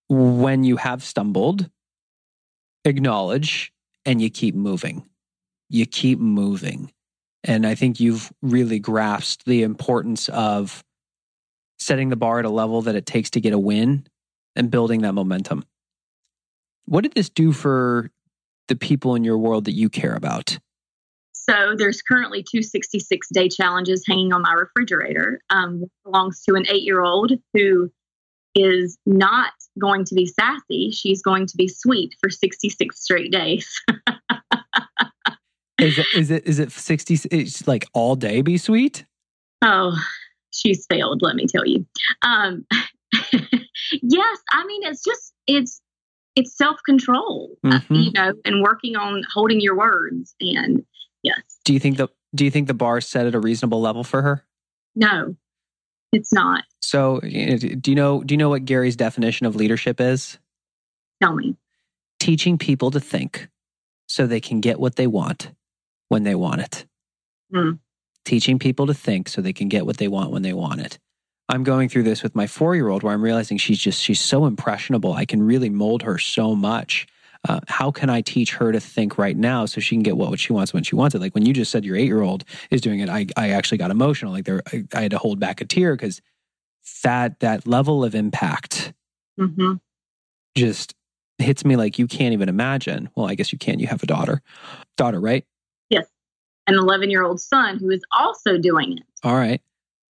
When 0.10 0.64
you 0.64 0.78
have 0.78 1.04
stumbled, 1.04 1.70
acknowledge 2.86 3.74
and 4.06 4.22
you 4.22 4.30
keep 4.30 4.56
moving. 4.56 5.10
You 5.70 5.86
keep 5.86 6.20
moving. 6.20 6.92
And 7.44 7.66
I 7.66 7.76
think 7.76 8.00
you've 8.00 8.32
really 8.42 8.80
grasped 8.80 9.46
the 9.46 9.64
importance 9.64 10.30
of 10.30 10.84
setting 11.80 12.10
the 12.10 12.16
bar 12.16 12.40
at 12.40 12.46
a 12.46 12.50
level 12.50 12.82
that 12.84 12.96
it 12.96 13.06
takes 13.06 13.30
to 13.32 13.42
get 13.42 13.54
a 13.54 13.60
win 13.60 14.08
and 14.56 14.72
building 14.72 15.02
that 15.02 15.14
momentum. 15.14 15.66
What 16.86 17.02
did 17.02 17.14
this 17.14 17.30
do 17.30 17.52
for 17.52 18.12
the 18.68 18.76
people 18.76 19.16
in 19.16 19.24
your 19.24 19.38
world 19.38 19.66
that 19.66 19.74
you 19.74 19.90
care 19.90 20.16
about? 20.16 20.58
So 21.34 21.76
there's 21.78 22.02
currently 22.02 22.44
two 22.50 22.62
66 22.62 23.28
day 23.34 23.50
challenges 23.50 24.04
hanging 24.08 24.32
on 24.32 24.42
my 24.42 24.54
refrigerator. 24.54 25.42
Um, 25.50 25.86
belongs 26.06 26.42
to 26.48 26.56
an 26.56 26.66
eight 26.70 26.84
year 26.84 27.02
old 27.02 27.34
who 27.54 27.92
is 28.56 28.98
not 29.06 29.52
going 29.80 30.06
to 30.06 30.16
be 30.16 30.26
sassy. 30.26 30.92
She's 30.92 31.22
going 31.22 31.48
to 31.48 31.58
be 31.58 31.68
sweet 31.68 32.16
for 32.22 32.30
66 32.30 33.02
straight 33.02 33.32
days. 33.32 33.82
Is 35.80 35.98
it 35.98 36.06
is 36.16 36.32
it 36.32 36.46
is 36.48 36.60
it 36.60 36.72
60 36.72 37.16
it's 37.32 37.68
like 37.68 37.86
all 37.94 38.16
day 38.16 38.42
be 38.42 38.58
sweet? 38.58 39.06
oh, 39.62 39.98
she's 40.52 40.86
failed, 40.90 41.22
let 41.22 41.36
me 41.36 41.46
tell 41.48 41.66
you. 41.66 41.86
Um, 42.22 42.66
yes, 44.02 44.38
I 44.52 44.66
mean, 44.66 44.84
it's 44.84 45.02
just, 45.04 45.34
it's, 45.48 45.82
it's 46.36 46.56
self 46.58 46.78
control, 46.86 47.56
Mhm. 47.66 48.06
you 48.06 48.12
know, 48.12 48.34
and 48.44 48.62
working 48.62 48.96
on 48.98 49.24
holding 49.34 49.62
your 49.62 49.78
words. 49.78 50.36
And 50.42 50.84
yes, 51.24 51.40
Do 51.64 51.72
you 51.74 51.80
think 51.80 51.96
the 51.98 52.10
do 52.36 52.44
you 52.44 52.52
think 52.52 52.68
the 52.68 52.74
bar 52.74 52.98
is 52.98 53.08
set 53.08 53.26
at 53.26 53.36
a 53.36 53.40
reasonable 53.40 53.80
level 53.82 54.04
for 54.04 54.22
her? 54.22 54.44
no, 54.96 55.36
it's 56.12 56.34
not. 56.34 56.66
So, 56.82 57.20
eh, 57.20 57.58
do 57.80 57.90
you 57.92 57.96
know 57.96 58.22
do 58.24 58.34
you 58.34 58.38
know 58.38 58.50
what 58.50 58.66
Gary's 58.66 58.96
definition 58.98 59.46
of 59.46 59.56
leadership 59.56 60.02
is? 60.02 60.38
Tell 61.22 61.34
me. 61.36 61.56
Teaching 62.20 62.58
people 62.58 62.92
to 62.92 63.00
think 63.00 63.48
so 64.08 64.28
they 64.28 64.42
can 64.42 64.60
get 64.60 64.80
what 64.80 64.96
they 64.98 65.08
want 65.08 65.52
when 66.14 66.24
they 66.24 66.36
want 66.36 66.62
it. 66.62 66.86
Hmm. 67.52 67.72
Teaching 68.24 68.60
people 68.60 68.86
to 68.86 68.94
think 68.94 69.28
so 69.28 69.42
they 69.42 69.52
can 69.52 69.68
get 69.68 69.86
what 69.86 69.98
they 69.98 70.08
want 70.08 70.32
when 70.32 70.44
they 70.44 70.54
want 70.54 70.80
it. 70.80 71.00
I'm 71.50 71.64
going 71.64 71.90
through 71.90 72.04
this 72.04 72.22
with 72.22 72.36
my 72.36 72.46
4-year-old 72.46 73.02
where 73.02 73.14
I'm 73.14 73.22
realizing 73.24 73.58
she's 73.58 73.80
just 73.80 74.02
she's 74.02 74.22
so 74.22 74.46
impressionable. 74.46 75.14
I 75.14 75.26
can 75.26 75.42
really 75.42 75.70
mold 75.70 76.04
her 76.04 76.20
so 76.20 76.56
much. 76.56 77.08
Uh, 77.50 77.60
how 77.68 77.92
can 77.92 78.12
I 78.12 78.22
teach 78.22 78.54
her 78.54 78.72
to 78.72 78.80
think 78.80 79.18
right 79.18 79.36
now 79.36 79.66
so 79.66 79.82
she 79.82 79.96
can 79.96 80.04
get 80.04 80.16
what, 80.16 80.30
what 80.30 80.40
she 80.40 80.54
wants 80.54 80.72
when 80.72 80.84
she 80.84 80.96
wants 80.96 81.16
it? 81.16 81.20
Like 81.20 81.34
when 81.34 81.46
you 81.46 81.52
just 81.52 81.72
said 81.72 81.84
your 81.84 81.98
eight 81.98 82.06
year 82.06 82.22
old 82.22 82.46
is 82.70 82.80
doing 82.80 83.00
it, 83.00 83.10
I, 83.10 83.26
I 83.36 83.50
actually 83.50 83.80
got 83.80 83.92
emotional. 83.92 84.32
Like 84.32 84.46
there, 84.46 84.62
I, 84.72 84.86
I 84.94 85.02
had 85.02 85.12
to 85.12 85.18
hold 85.18 85.40
back 85.40 85.62
a 85.62 85.66
tear 85.66 85.96
because 85.96 86.22
that 87.04 87.40
that 87.40 87.68
level 87.68 88.04
of 88.04 88.14
impact 88.14 88.94
hmm 89.38 89.74
just 90.56 90.94
hits 91.40 91.66
me 91.66 91.76
like 91.76 91.98
you 91.98 92.08
can't 92.08 92.34
even 92.34 92.50
imagine. 92.50 93.10
Well, 93.16 93.28
I 93.28 93.34
guess 93.36 93.52
you 93.52 93.58
can. 93.58 93.80
You 93.80 93.88
have 93.88 94.04
a 94.04 94.06
daughter, 94.06 94.42
daughter, 94.96 95.20
right? 95.20 95.46
An 96.68 96.76
11 96.76 97.10
year 97.10 97.24
old 97.24 97.42
son 97.42 97.78
who 97.78 97.90
is 97.90 98.02
also 98.18 98.58
doing 98.58 98.98
it. 98.98 99.04
All 99.24 99.36
right. 99.36 99.62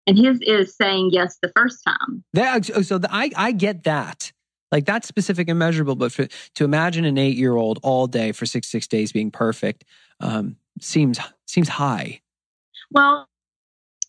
And 0.05 0.17
his 0.17 0.39
is 0.41 0.75
saying 0.75 1.09
yes 1.11 1.37
the 1.41 1.51
first 1.55 1.83
time. 1.85 2.23
That, 2.33 2.65
so 2.65 2.97
the, 2.97 3.09
I 3.11 3.31
I 3.35 3.51
get 3.51 3.83
that. 3.85 4.31
Like 4.71 4.85
that's 4.85 5.07
specific 5.07 5.47
and 5.49 5.59
measurable, 5.59 5.95
but 5.95 6.11
for, 6.11 6.27
to 6.55 6.63
imagine 6.65 7.05
an 7.05 7.17
eight 7.17 7.37
year 7.37 7.55
old 7.55 7.79
all 7.83 8.07
day 8.07 8.31
for 8.31 8.45
six 8.45 8.67
six 8.67 8.87
days 8.87 9.11
being 9.11 9.31
perfect 9.31 9.85
um, 10.19 10.57
seems 10.81 11.19
seems 11.45 11.69
high. 11.69 12.21
Well, 12.91 13.27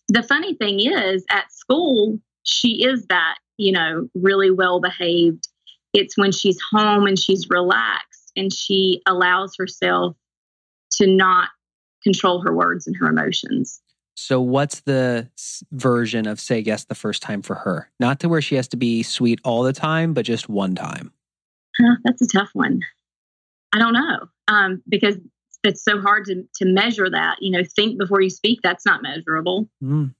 the 0.07 0.23
funny 0.23 0.53
thing 0.55 0.79
is, 0.79 1.25
at 1.29 1.51
school, 1.51 2.19
she 2.43 2.83
is 2.83 3.05
that, 3.07 3.37
you 3.57 3.71
know, 3.71 4.09
really 4.13 4.51
well 4.51 4.79
behaved. 4.79 5.47
It's 5.93 6.17
when 6.17 6.31
she's 6.31 6.59
home 6.71 7.07
and 7.07 7.17
she's 7.17 7.47
relaxed 7.49 8.31
and 8.35 8.53
she 8.53 9.01
allows 9.07 9.55
herself 9.57 10.15
to 10.93 11.07
not 11.07 11.49
control 12.05 12.41
her 12.41 12.53
words 12.53 12.87
and 12.87 12.95
her 12.97 13.07
emotions. 13.07 13.81
So 14.15 14.39
what's 14.39 14.81
the 14.81 15.29
version 15.71 16.25
of 16.25 16.39
say 16.39 16.59
yes 16.59 16.85
the 16.85 16.95
first 16.95 17.21
time 17.21 17.41
for 17.41 17.55
her? 17.55 17.89
Not 17.99 18.21
to 18.21 18.29
where 18.29 18.41
she 18.41 18.55
has 18.55 18.67
to 18.69 18.77
be 18.77 19.03
sweet 19.03 19.39
all 19.43 19.63
the 19.63 19.73
time, 19.73 20.13
but 20.13 20.25
just 20.25 20.47
one 20.47 20.75
time. 20.75 21.11
Huh, 21.77 21.95
that's 22.05 22.21
a 22.21 22.27
tough 22.27 22.49
one. 22.53 22.79
I 23.73 23.79
don't 23.79 23.93
know 23.93 24.29
um, 24.47 24.81
because 24.87 25.17
it's 25.65 25.83
so 25.83 25.99
hard 25.99 26.25
to, 26.25 26.43
to 26.55 26.65
measure 26.65 27.09
that. 27.09 27.37
You 27.41 27.51
know, 27.51 27.63
think 27.75 27.97
before 27.97 28.21
you 28.21 28.29
speak, 28.29 28.59
that's 28.63 28.85
not 28.85 29.01
measurable. 29.01 29.67
Mm. 29.83 30.13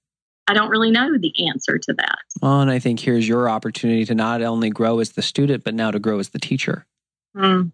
I 0.48 0.54
don't 0.54 0.68
really 0.68 0.90
know 0.90 1.16
the 1.18 1.32
answer 1.48 1.78
to 1.78 1.92
that. 1.94 2.18
Well, 2.42 2.60
and 2.60 2.70
I 2.70 2.78
think 2.78 3.00
here's 3.00 3.26
your 3.26 3.48
opportunity 3.48 4.04
to 4.04 4.14
not 4.14 4.42
only 4.42 4.70
grow 4.70 5.00
as 5.00 5.12
the 5.12 5.22
student, 5.22 5.64
but 5.64 5.74
now 5.74 5.90
to 5.90 5.98
grow 5.98 6.18
as 6.18 6.28
the 6.28 6.38
teacher. 6.38 6.86
Mm, 7.34 7.72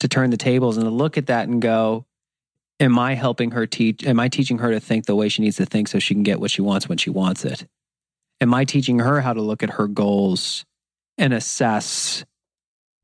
to 0.00 0.08
turn 0.08 0.30
the 0.30 0.36
tables 0.36 0.76
and 0.76 0.84
to 0.84 0.90
look 0.90 1.16
at 1.16 1.26
that 1.26 1.48
and 1.48 1.62
go, 1.62 2.06
Am 2.82 2.98
I 2.98 3.14
helping 3.14 3.52
her 3.52 3.64
teach? 3.64 4.04
Am 4.04 4.18
I 4.18 4.28
teaching 4.28 4.58
her 4.58 4.72
to 4.72 4.80
think 4.80 5.06
the 5.06 5.14
way 5.14 5.28
she 5.28 5.40
needs 5.40 5.56
to 5.58 5.64
think 5.66 5.86
so 5.86 6.00
she 6.00 6.14
can 6.14 6.24
get 6.24 6.40
what 6.40 6.50
she 6.50 6.62
wants 6.62 6.88
when 6.88 6.98
she 6.98 7.10
wants 7.10 7.44
it? 7.44 7.66
Am 8.40 8.52
I 8.52 8.64
teaching 8.64 8.98
her 8.98 9.20
how 9.20 9.32
to 9.32 9.40
look 9.40 9.62
at 9.62 9.70
her 9.70 9.86
goals 9.86 10.64
and 11.16 11.32
assess 11.32 12.24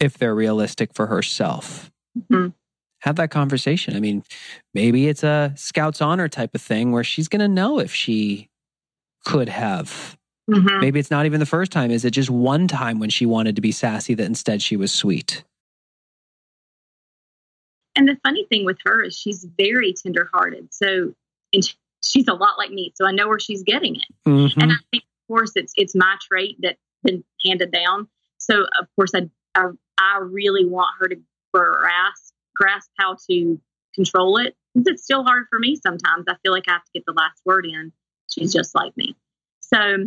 if 0.01 0.19
they're 0.19 0.35
realistic 0.35 0.93
for 0.95 1.07
herself? 1.07 1.93
Mhm. 2.19 2.55
Have 3.03 3.15
that 3.17 3.31
conversation. 3.31 3.95
I 3.95 4.01
mean, 4.01 4.25
maybe 4.75 5.07
it's 5.07 5.23
a 5.23 5.53
Scouts 5.57 6.03
honor 6.03 6.29
type 6.29 6.57
of 6.57 6.61
thing 6.61 6.91
where 6.91 7.05
she's 7.05 7.29
going 7.29 7.39
to 7.41 7.47
know 7.49 7.79
if 7.79 7.95
she 7.95 8.49
could 9.25 9.49
have. 9.49 10.17
mhm. 10.51 10.81
Maybe 10.81 10.99
it's 10.99 11.11
not 11.11 11.27
even 11.27 11.39
the 11.41 11.47
first 11.47 11.71
time. 11.71 11.91
Is 11.93 12.05
it 12.05 12.11
just 12.13 12.31
one 12.31 12.67
time 12.67 12.99
when 12.99 13.11
she 13.11 13.27
wanted 13.27 13.55
to 13.57 13.63
be 13.63 13.71
sassy 13.71 14.15
that 14.15 14.25
instead 14.27 14.61
she 14.63 14.77
was 14.77 14.91
sweet? 14.91 15.45
And 17.99 18.09
the 18.09 18.17
funny 18.23 18.47
thing 18.49 18.65
with 18.65 18.79
her 18.85 19.03
is 19.03 19.19
she's 19.19 19.45
very 19.59 19.93
tenderhearted. 19.93 20.73
So, 20.73 21.13
and 21.53 21.65
sh- 21.65 21.75
she's 22.03 22.29
a 22.29 22.33
lot 22.33 22.57
like 22.57 22.71
me. 22.71 22.93
So 22.95 23.05
I 23.05 23.11
know 23.11 23.27
where 23.27 23.41
she's 23.41 23.65
getting 23.65 23.97
it. 23.97 24.07
Mhm. 24.25 24.63
And 24.63 24.71
I 24.71 24.77
think, 24.93 25.03
of 25.03 25.27
course, 25.35 25.53
it's 25.57 25.73
it's 25.77 25.97
my 25.97 26.17
trait 26.23 26.57
that's 26.61 26.79
been 27.03 27.25
handed 27.45 27.73
down. 27.73 28.09
So 28.39 28.67
of 28.81 28.87
course, 28.95 29.11
I 29.17 29.29
I, 29.57 29.71
I 29.99 30.19
really 30.19 30.65
want 30.65 30.95
her 31.01 31.09
to 31.09 31.17
grasp 31.53 32.35
grasp 32.55 32.91
how 32.99 33.17
to 33.29 33.61
control 33.95 34.37
it. 34.39 34.57
It's 34.77 35.03
still 35.03 35.25
hard 35.25 35.47
for 35.51 35.59
me 35.59 35.75
sometimes. 35.75 36.27
I 36.29 36.37
feel 36.45 36.53
like 36.53 36.69
I 36.69 36.73
have 36.75 36.85
to 36.85 36.91
get 36.95 37.05
the 37.05 37.13
last 37.13 37.41
word 37.45 37.67
in. 37.67 37.93
She's 38.31 38.53
just 38.53 38.77
like 38.77 38.97
me. 38.97 39.17
So 39.61 40.07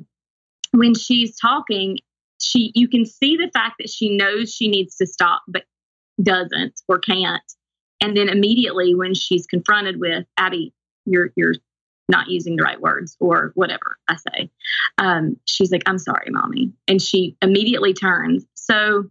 when 0.71 0.95
she's 0.95 1.37
talking, 1.37 1.97
she 2.39 2.71
you 2.73 2.87
can 2.87 3.05
see 3.05 3.35
the 3.35 3.51
fact 3.53 3.75
that 3.79 3.89
she 3.89 4.15
knows 4.15 4.53
she 4.53 4.69
needs 4.69 4.95
to 4.95 5.05
stop, 5.05 5.41
but 5.45 5.65
doesn't 6.21 6.81
or 6.87 6.99
can't. 6.99 7.41
And 8.01 8.17
then 8.17 8.29
immediately 8.29 8.95
when 8.95 9.13
she's 9.13 9.45
confronted 9.45 9.99
with 9.99 10.25
Abby, 10.37 10.73
you're 11.05 11.31
you're 11.35 11.55
not 12.09 12.27
using 12.27 12.57
the 12.57 12.63
right 12.63 12.81
words 12.81 13.15
or 13.19 13.51
whatever 13.55 13.97
I 14.07 14.17
say, 14.17 14.51
um, 14.97 15.37
she's 15.45 15.71
like, 15.71 15.83
"I'm 15.85 15.99
sorry, 15.99 16.27
mommy," 16.29 16.73
and 16.87 17.01
she 17.01 17.37
immediately 17.41 17.93
turns. 17.93 18.45
So 18.55 19.09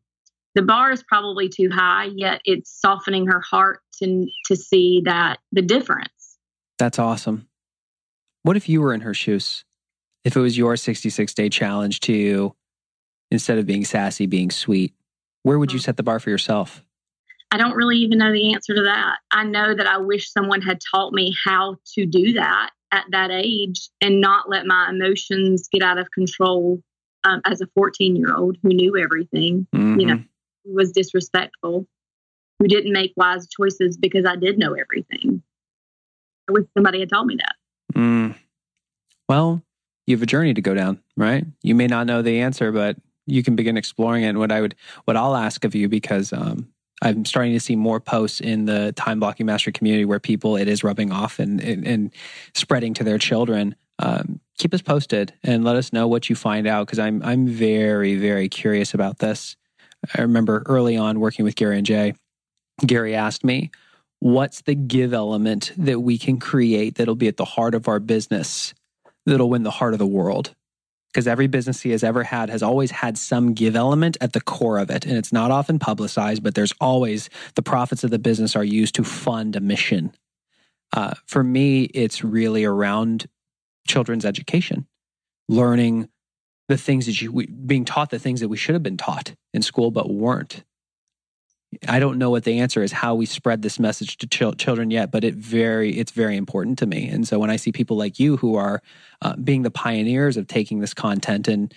the 0.54 0.62
bar 0.62 0.90
is 0.90 1.02
probably 1.02 1.48
too 1.48 1.70
high, 1.72 2.10
yet 2.14 2.40
it's 2.44 2.70
softening 2.70 3.26
her 3.26 3.40
heart 3.40 3.80
to 4.00 4.26
to 4.46 4.56
see 4.56 5.02
that 5.04 5.38
the 5.52 5.62
difference. 5.62 6.38
That's 6.78 6.98
awesome. 6.98 7.48
What 8.42 8.56
if 8.56 8.68
you 8.68 8.80
were 8.80 8.92
in 8.92 9.02
her 9.02 9.14
shoes? 9.14 9.64
If 10.24 10.36
it 10.36 10.40
was 10.40 10.56
your 10.58 10.76
66 10.76 11.34
day 11.34 11.48
challenge 11.48 12.00
to 12.00 12.54
instead 13.30 13.58
of 13.58 13.66
being 13.66 13.84
sassy, 13.84 14.26
being 14.26 14.50
sweet, 14.50 14.94
where 15.42 15.58
would 15.58 15.72
you 15.72 15.78
mm. 15.78 15.82
set 15.82 15.96
the 15.96 16.02
bar 16.02 16.18
for 16.18 16.30
yourself? 16.30 16.84
I 17.52 17.58
don't 17.58 17.74
really 17.74 17.96
even 17.98 18.18
know 18.18 18.32
the 18.32 18.54
answer 18.54 18.74
to 18.74 18.82
that. 18.82 19.18
I 19.30 19.44
know 19.44 19.74
that 19.74 19.86
I 19.86 19.98
wish 19.98 20.30
someone 20.30 20.62
had 20.62 20.78
taught 20.92 21.12
me 21.12 21.34
how 21.44 21.76
to 21.94 22.06
do 22.06 22.34
that 22.34 22.70
at 22.92 23.04
that 23.10 23.30
age 23.30 23.88
and 24.00 24.20
not 24.20 24.48
let 24.48 24.66
my 24.66 24.88
emotions 24.90 25.68
get 25.72 25.82
out 25.82 25.98
of 25.98 26.10
control 26.10 26.80
um, 27.24 27.40
as 27.44 27.60
a 27.60 27.66
14 27.74 28.16
year 28.16 28.34
old 28.34 28.56
who 28.62 28.70
knew 28.70 28.96
everything, 28.96 29.66
mm-hmm. 29.74 30.00
you 30.00 30.06
know, 30.06 30.22
who 30.64 30.74
was 30.74 30.92
disrespectful, 30.92 31.86
who 32.58 32.68
didn't 32.68 32.92
make 32.92 33.12
wise 33.16 33.48
choices 33.48 33.96
because 33.96 34.24
I 34.24 34.36
did 34.36 34.58
know 34.58 34.74
everything. 34.74 35.42
I 36.48 36.52
wish 36.52 36.64
somebody 36.74 37.00
had 37.00 37.10
taught 37.10 37.26
me 37.26 37.36
that. 37.36 37.54
Mm. 37.94 38.36
Well, 39.28 39.62
you 40.06 40.16
have 40.16 40.22
a 40.22 40.26
journey 40.26 40.54
to 40.54 40.62
go 40.62 40.74
down, 40.74 41.00
right? 41.16 41.44
You 41.62 41.74
may 41.74 41.86
not 41.86 42.06
know 42.06 42.22
the 42.22 42.40
answer, 42.40 42.72
but 42.72 42.96
you 43.26 43.42
can 43.42 43.54
begin 43.54 43.76
exploring 43.76 44.24
it. 44.24 44.28
And 44.28 44.38
what 44.38 44.50
I 44.50 44.60
would, 44.60 44.74
what 45.04 45.16
I'll 45.16 45.36
ask 45.36 45.64
of 45.64 45.74
you, 45.74 45.88
because 45.88 46.32
um, 46.32 46.68
I'm 47.02 47.24
starting 47.24 47.52
to 47.52 47.60
see 47.60 47.76
more 47.76 48.00
posts 48.00 48.40
in 48.40 48.66
the 48.66 48.92
time 48.92 49.20
blocking 49.20 49.46
mastery 49.46 49.72
community 49.72 50.04
where 50.04 50.20
people 50.20 50.56
it 50.56 50.68
is 50.68 50.84
rubbing 50.84 51.12
off 51.12 51.38
and 51.38 51.60
and, 51.60 51.86
and 51.86 52.12
spreading 52.54 52.94
to 52.94 53.04
their 53.04 53.18
children. 53.18 53.74
Um, 53.98 54.40
keep 54.58 54.72
us 54.74 54.82
posted 54.82 55.34
and 55.42 55.64
let 55.64 55.76
us 55.76 55.92
know 55.92 56.08
what 56.08 56.30
you 56.30 56.36
find 56.36 56.66
out 56.66 56.86
because 56.86 56.98
I'm 56.98 57.22
I'm 57.22 57.46
very 57.46 58.16
very 58.16 58.48
curious 58.48 58.94
about 58.94 59.18
this. 59.18 59.56
I 60.16 60.22
remember 60.22 60.62
early 60.66 60.96
on 60.96 61.20
working 61.20 61.44
with 61.44 61.56
Gary 61.56 61.76
and 61.76 61.86
Jay, 61.86 62.14
Gary 62.84 63.14
asked 63.14 63.44
me, 63.44 63.70
"What's 64.18 64.62
the 64.62 64.74
give 64.74 65.12
element 65.12 65.72
that 65.76 66.00
we 66.00 66.18
can 66.18 66.38
create 66.38 66.96
that'll 66.96 67.14
be 67.14 67.28
at 67.28 67.36
the 67.36 67.44
heart 67.44 67.74
of 67.74 67.88
our 67.88 68.00
business 68.00 68.74
that'll 69.26 69.50
win 69.50 69.62
the 69.62 69.70
heart 69.70 69.92
of 69.94 69.98
the 69.98 70.06
world?" 70.06 70.54
Because 71.12 71.26
every 71.26 71.46
business 71.46 71.80
he 71.80 71.90
has 71.90 72.04
ever 72.04 72.22
had 72.22 72.50
has 72.50 72.62
always 72.62 72.90
had 72.90 73.18
some 73.18 73.52
give 73.52 73.74
element 73.74 74.16
at 74.20 74.32
the 74.32 74.40
core 74.40 74.78
of 74.78 74.90
it. 74.90 75.04
And 75.04 75.16
it's 75.16 75.32
not 75.32 75.50
often 75.50 75.78
publicized, 75.78 76.42
but 76.42 76.54
there's 76.54 76.74
always 76.80 77.28
the 77.54 77.62
profits 77.62 78.04
of 78.04 78.10
the 78.10 78.18
business 78.18 78.54
are 78.54 78.64
used 78.64 78.94
to 78.96 79.04
fund 79.04 79.56
a 79.56 79.60
mission. 79.60 80.12
Uh, 80.92 81.14
for 81.26 81.42
me, 81.42 81.84
it's 81.84 82.22
really 82.22 82.64
around 82.64 83.26
children's 83.86 84.24
education, 84.24 84.86
learning 85.48 86.08
the 86.68 86.76
things 86.76 87.06
that 87.06 87.20
you, 87.20 87.46
being 87.46 87.84
taught 87.84 88.10
the 88.10 88.18
things 88.18 88.40
that 88.40 88.48
we 88.48 88.56
should 88.56 88.74
have 88.74 88.82
been 88.82 88.96
taught 88.96 89.34
in 89.52 89.62
school 89.62 89.90
but 89.90 90.10
weren't. 90.10 90.64
I 91.86 92.00
don't 92.00 92.18
know 92.18 92.30
what 92.30 92.44
the 92.44 92.58
answer 92.58 92.82
is 92.82 92.90
how 92.90 93.14
we 93.14 93.26
spread 93.26 93.62
this 93.62 93.78
message 93.78 94.16
to 94.18 94.26
ch- 94.26 94.58
children 94.58 94.90
yet, 94.90 95.12
but 95.12 95.22
it 95.22 95.34
very 95.34 95.96
it's 95.96 96.10
very 96.10 96.36
important 96.36 96.78
to 96.80 96.86
me. 96.86 97.08
And 97.08 97.26
so 97.26 97.38
when 97.38 97.50
I 97.50 97.56
see 97.56 97.70
people 97.70 97.96
like 97.96 98.18
you 98.18 98.36
who 98.36 98.56
are 98.56 98.82
uh, 99.22 99.36
being 99.36 99.62
the 99.62 99.70
pioneers 99.70 100.36
of 100.36 100.48
taking 100.48 100.80
this 100.80 100.94
content 100.94 101.46
and 101.46 101.72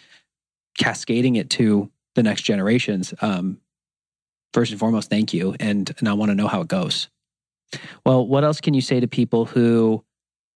cascading 0.77 1.35
it 1.35 1.49
to 1.51 1.91
the 2.15 2.23
next 2.23 2.41
generations, 2.41 3.13
um, 3.21 3.59
first 4.51 4.71
and 4.71 4.79
foremost, 4.79 5.09
thank 5.09 5.33
you, 5.33 5.55
and 5.59 5.93
and 5.99 6.09
I 6.09 6.13
want 6.13 6.31
to 6.31 6.35
know 6.35 6.47
how 6.47 6.61
it 6.61 6.67
goes. 6.67 7.09
Well, 8.05 8.25
what 8.25 8.43
else 8.43 8.61
can 8.61 8.73
you 8.73 8.81
say 8.81 8.99
to 8.99 9.07
people 9.07 9.45
who 9.45 10.03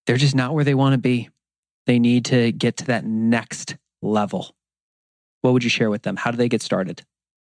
they're 0.08 0.18
just 0.18 0.36
not 0.36 0.54
where 0.54 0.64
they 0.64 0.76
want 0.76 0.94
to 0.94 1.00
be? 1.00 1.30
They 1.86 2.00
need 2.00 2.26
to 2.26 2.52
get 2.52 2.78
to 2.78 2.86
that 2.86 3.06
next 3.06 3.78
level. 4.02 4.56
What 5.42 5.54
would 5.54 5.64
you 5.64 5.70
share 5.70 5.90
with 5.90 6.02
them? 6.02 6.16
How 6.16 6.32
do 6.32 6.38
they 6.38 6.50
get 6.50 6.62
started? 6.62 7.04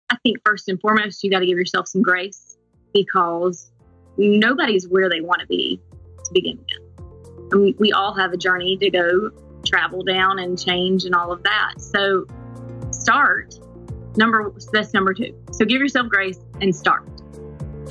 I 0.10 0.18
think 0.24 0.38
first 0.46 0.68
and 0.68 0.80
foremost, 0.80 1.24
you 1.24 1.30
got 1.30 1.40
to 1.40 1.46
give 1.46 1.58
yourself 1.58 1.88
some 1.88 2.02
grace 2.02 2.58
because 2.94 3.72
nobody's 4.18 4.88
where 4.88 5.10
they 5.10 5.22
want 5.22 5.42
to 5.42 5.48
be 5.48 5.80
to 6.24 6.32
begin 6.34 6.58
with. 6.58 7.54
I 7.54 7.58
mean, 7.58 7.76
we 7.80 7.92
all 7.92 8.14
have 8.14 8.34
a 8.34 8.38
journey 8.38 8.78
to 8.78 8.90
go 8.90 9.32
travel 9.66 10.04
down 10.04 10.40
and 10.40 10.60
change 10.60 11.06
and 11.06 11.16
all 11.16 11.32
of 11.32 11.44
that. 11.44 11.74
So 11.78 12.26
start 12.92 13.56
number 14.16 14.54
that's 14.72 14.94
number 14.94 15.14
two. 15.14 15.36
So 15.52 15.66
give 15.66 15.80
yourself 15.80 16.08
grace 16.08 16.40
and 16.62 16.76
start. 16.76 17.08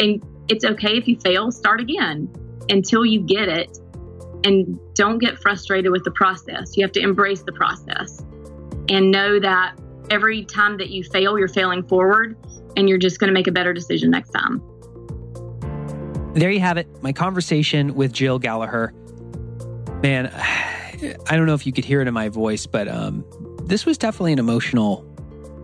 And 0.00 0.22
it's 0.48 0.64
okay 0.64 0.96
if 0.96 1.08
you 1.08 1.18
fail, 1.18 1.50
start 1.50 1.80
again 1.80 2.30
until 2.68 3.04
you 3.04 3.20
get 3.20 3.48
it. 3.48 3.78
And 4.44 4.78
don't 4.94 5.18
get 5.18 5.38
frustrated 5.38 5.90
with 5.90 6.04
the 6.04 6.12
process. 6.12 6.76
You 6.76 6.84
have 6.84 6.92
to 6.92 7.00
embrace 7.00 7.42
the 7.42 7.52
process 7.52 8.22
and 8.88 9.10
know 9.10 9.40
that 9.40 9.76
every 10.10 10.44
time 10.44 10.78
that 10.78 10.90
you 10.90 11.04
fail, 11.04 11.38
you're 11.38 11.48
failing 11.48 11.82
forward 11.86 12.36
and 12.76 12.88
you're 12.88 12.98
just 12.98 13.18
going 13.18 13.28
to 13.28 13.34
make 13.34 13.46
a 13.46 13.52
better 13.52 13.72
decision 13.72 14.10
next 14.10 14.30
time. 14.30 14.62
There 16.34 16.50
you 16.50 16.60
have 16.60 16.76
it. 16.76 16.86
My 17.02 17.12
conversation 17.12 17.94
with 17.94 18.12
Jill 18.12 18.38
Galliher. 18.38 18.92
Man, 20.02 20.26
I 21.26 21.36
don't 21.36 21.46
know 21.46 21.54
if 21.54 21.66
you 21.66 21.72
could 21.72 21.84
hear 21.84 22.00
it 22.00 22.08
in 22.08 22.14
my 22.14 22.28
voice, 22.28 22.66
but 22.66 22.88
um, 22.88 23.24
this 23.64 23.86
was 23.86 23.98
definitely 23.98 24.32
an 24.32 24.38
emotional 24.38 25.04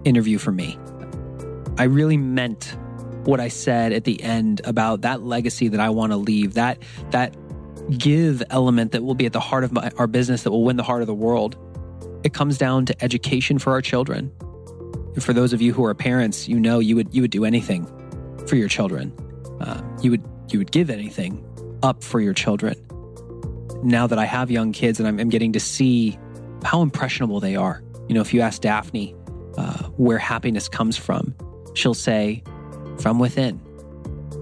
interview 0.04 0.38
for 0.38 0.52
me. 0.52 0.78
I 1.78 1.84
really 1.84 2.16
meant 2.16 2.76
what 3.24 3.40
I 3.40 3.48
said 3.48 3.92
at 3.92 4.04
the 4.04 4.22
end 4.22 4.60
about 4.64 5.00
that 5.00 5.22
legacy 5.22 5.68
that 5.68 5.80
I 5.80 5.90
want 5.90 6.12
to 6.12 6.16
leave, 6.16 6.54
that 6.54 6.78
that 7.10 7.34
give 7.98 8.42
element 8.50 8.92
that 8.92 9.02
will 9.02 9.14
be 9.14 9.26
at 9.26 9.32
the 9.32 9.40
heart 9.40 9.64
of 9.64 9.72
my, 9.72 9.90
our 9.96 10.06
business 10.06 10.42
that 10.42 10.50
will 10.50 10.64
win 10.64 10.76
the 10.76 10.82
heart 10.82 11.02
of 11.02 11.06
the 11.06 11.14
world. 11.14 11.56
It 12.24 12.32
comes 12.32 12.58
down 12.58 12.86
to 12.86 13.04
education 13.04 13.58
for 13.58 13.72
our 13.72 13.82
children. 13.82 14.32
And 15.14 15.22
for 15.22 15.32
those 15.32 15.52
of 15.52 15.62
you 15.62 15.72
who 15.72 15.84
are 15.84 15.94
parents, 15.94 16.48
you 16.48 16.58
know 16.58 16.80
you 16.80 16.96
would 16.96 17.14
you 17.14 17.22
would 17.22 17.30
do 17.30 17.44
anything 17.44 17.86
for 18.46 18.56
your 18.56 18.68
children. 18.68 19.12
Uh, 19.60 19.82
you 20.02 20.10
would 20.10 20.22
you 20.48 20.58
would 20.58 20.72
give 20.72 20.90
anything 20.90 21.44
up 21.82 22.02
for 22.02 22.20
your 22.20 22.34
children. 22.34 22.74
Now 23.82 24.06
that 24.06 24.18
I 24.18 24.24
have 24.24 24.50
young 24.50 24.72
kids 24.72 24.98
and 24.98 25.06
I'm, 25.06 25.20
I'm 25.20 25.28
getting 25.28 25.52
to 25.52 25.60
see 25.60 26.18
how 26.64 26.80
impressionable 26.80 27.40
they 27.40 27.56
are. 27.56 27.82
You 28.08 28.14
know, 28.14 28.22
if 28.22 28.32
you 28.32 28.40
ask 28.40 28.62
Daphne 28.62 29.14
uh, 29.58 29.84
where 29.96 30.18
happiness 30.18 30.68
comes 30.68 30.96
from, 30.96 31.34
she'll 31.74 31.94
say, 31.94 32.42
from 32.98 33.18
within. 33.18 33.60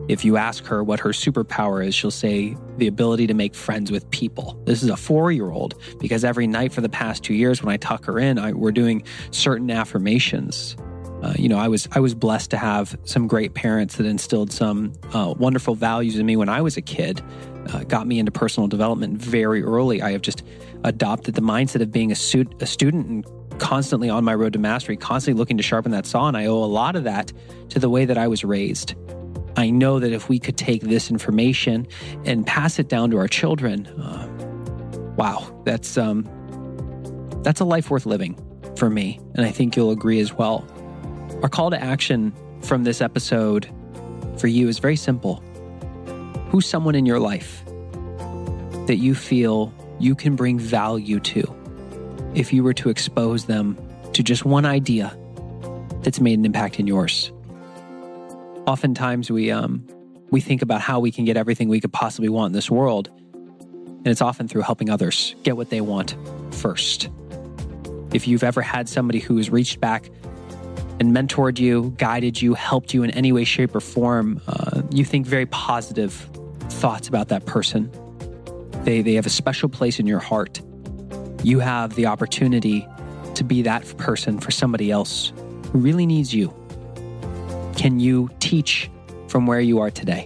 If 0.09 0.25
you 0.25 0.37
ask 0.37 0.65
her 0.67 0.83
what 0.85 1.01
her 1.01 1.11
superpower 1.11 1.85
is, 1.85 1.95
she'll 1.95 2.11
say 2.11 2.57
the 2.79 2.87
ability 2.87 3.27
to 3.27 3.35
make 3.35 3.55
friends 3.55 3.91
with 3.91 4.09
people. 4.11 4.61
This 4.65 4.83
is 4.83 4.89
a 4.89 4.97
four 4.97 5.31
year 5.33 5.51
old 5.51 5.75
because 5.99 6.25
every 6.25 6.47
night 6.47 6.73
for 6.73 6.81
the 6.81 6.89
past 6.89 7.23
two 7.23 7.35
years, 7.35 7.63
when 7.63 7.73
I 7.73 7.77
tuck 7.77 8.05
her 8.07 8.19
in, 8.19 8.39
I, 8.39 8.53
we're 8.53 8.73
doing 8.73 9.05
certain 9.31 9.71
affirmations. 9.71 10.77
Uh, 11.23 11.35
you 11.37 11.49
know, 11.49 11.59
I 11.59 11.69
was 11.69 11.89
I 11.93 12.01
was 12.01 12.15
blessed 12.15 12.51
to 12.51 12.57
have 12.57 12.99
some 13.05 13.29
great 13.29 13.55
parents 13.55 13.97
that 13.97 14.07
instilled 14.07 14.53
some 14.53 14.93
uh, 15.13 15.33
wonderful 15.39 15.75
values 15.77 16.19
in 16.19 16.27
me 16.27 16.37
when 16.37 16.49
I 16.49 16.63
was 16.63 16.77
a 16.77 16.83
kid. 16.83 17.23
Uh, 17.73 17.85
got 17.85 18.09
me 18.09 18.19
into 18.19 18.33
personal 18.33 18.67
development 18.67 19.19
very 19.19 19.63
early. 19.63 20.03
I 20.03 20.11
have 20.13 20.23
just 20.23 20.43
adopted 20.83 21.35
the 21.35 21.43
mindset 21.43 21.81
of 21.81 21.93
being 21.93 22.11
a, 22.11 22.17
a 22.61 22.67
student 22.67 23.07
and 23.07 23.61
constantly 23.61 24.11
on 24.11 24.25
my 24.25 24.35
road 24.35 24.55
to 24.55 24.59
mastery, 24.59 24.97
constantly 24.97 25.39
looking 25.39 25.57
to 25.59 25.63
sharpen 25.63 25.93
that 25.93 26.07
saw. 26.07 26.27
And 26.27 26.37
I 26.37 26.47
owe 26.47 26.65
a 26.65 26.67
lot 26.67 26.97
of 26.97 27.05
that 27.05 27.33
to 27.69 27.79
the 27.79 27.89
way 27.89 28.05
that 28.05 28.19
I 28.19 28.27
was 28.27 28.43
raised. 28.43 28.97
I 29.57 29.71
know 29.71 29.99
that 29.99 30.13
if 30.13 30.29
we 30.29 30.39
could 30.39 30.57
take 30.57 30.83
this 30.83 31.11
information 31.11 31.87
and 32.25 32.47
pass 32.47 32.79
it 32.79 32.89
down 32.89 33.11
to 33.11 33.19
our 33.19 33.29
children, 33.29 33.87
uh, 33.87 34.27
wow, 35.17 35.63
that's 35.65 35.99
um, 35.99 36.29
that's 37.43 37.61
a 37.61 37.65
life 37.65 37.91
worth 37.91 38.07
living 38.07 38.39
for 38.77 38.89
me, 38.89 39.21
and 39.35 39.45
I 39.45 39.51
think 39.51 39.77
you'll 39.77 39.91
agree 39.91 40.21
as 40.21 40.33
well. 40.33 40.67
Our 41.43 41.49
call 41.49 41.71
to 41.71 41.83
action 41.83 42.33
from 42.63 42.85
this 42.85 43.01
episode 43.01 43.69
for 44.39 44.47
you 44.47 44.69
is 44.69 44.79
very 44.79 44.97
simple. 44.97 45.43
Who's 46.49 46.67
someone 46.67 46.95
in 46.95 47.07
your 47.07 47.21
life 47.21 47.65
that 48.87 48.97
you 48.97 49.15
feel 49.15 49.73
you 49.99 50.15
can 50.15 50.37
bring 50.37 50.59
value 50.59 51.21
to 51.21 51.43
if 52.35 52.53
you 52.53 52.63
were 52.63 52.75
to 52.75 52.89
expose 52.89 53.47
them 53.47 53.79
to 54.15 54.23
just 54.23 54.45
one 54.45 54.65
idea 54.65 55.17
that's 56.03 56.21
made 56.21 56.39
an 56.39 56.45
impact 56.45 56.79
in 56.79 56.87
yours? 56.87 57.33
Oftentimes 58.67 59.31
we 59.31 59.51
um, 59.51 59.87
we 60.31 60.41
think 60.41 60.63
about 60.63 60.81
how 60.81 61.01
we 61.01 61.11
can 61.11 61.25
get 61.25 61.37
everything 61.37 61.69
we 61.69 61.81
could 61.81 61.93
possibly 61.93 62.29
want 62.29 62.51
in 62.51 62.53
this 62.53 62.71
world, 62.71 63.11
and 63.19 64.07
it's 64.07 64.23
often 64.23 64.49
through 64.49 64.63
helping 64.63 64.91
others 64.91 65.35
get 65.43 65.57
what 65.57 65.71
they 65.71 65.81
want 65.81 66.17
first. 66.51 67.11
If 68.13 68.29
you've 68.29 68.45
ever 68.45 68.63
had 68.63 68.89
somebody 68.89 69.21
who 69.21 69.37
has 69.37 69.51
reached 69.51 69.81
back 69.81 70.11
and 71.01 71.17
mentored 71.17 71.59
you, 71.59 71.95
guided 71.97 72.41
you, 72.41 72.55
helped 72.55 72.93
you 72.93 73.03
in 73.03 73.11
any 73.11 73.33
way, 73.33 73.45
shape, 73.45 73.75
or 73.75 73.81
form, 73.81 74.41
uh, 74.47 74.83
you 74.91 75.05
think 75.05 75.27
very 75.27 75.47
positive 75.47 76.13
thoughts 76.69 77.09
about 77.09 77.29
that 77.29 77.47
person. 77.47 77.91
They, 78.85 79.01
they 79.01 79.15
have 79.15 79.27
a 79.27 79.31
special 79.31 79.69
place 79.69 79.99
in 79.99 80.07
your 80.07 80.19
heart. 80.19 80.61
You 81.43 81.61
have 81.61 81.95
the 81.95 82.07
opportunity 82.07 82.87
to 83.35 83.45
be 83.45 83.63
that 83.63 83.97
person 83.97 84.39
for 84.39 84.51
somebody 84.51 84.91
else 84.91 85.33
who 85.73 85.79
really 85.79 86.07
needs 86.07 86.35
you? 86.35 86.55
Can 87.77 88.01
you 88.01 88.31
teach 88.41 88.91
from 89.29 89.47
where 89.47 89.61
you 89.61 89.81
are 89.81 89.91
today? 89.91 90.25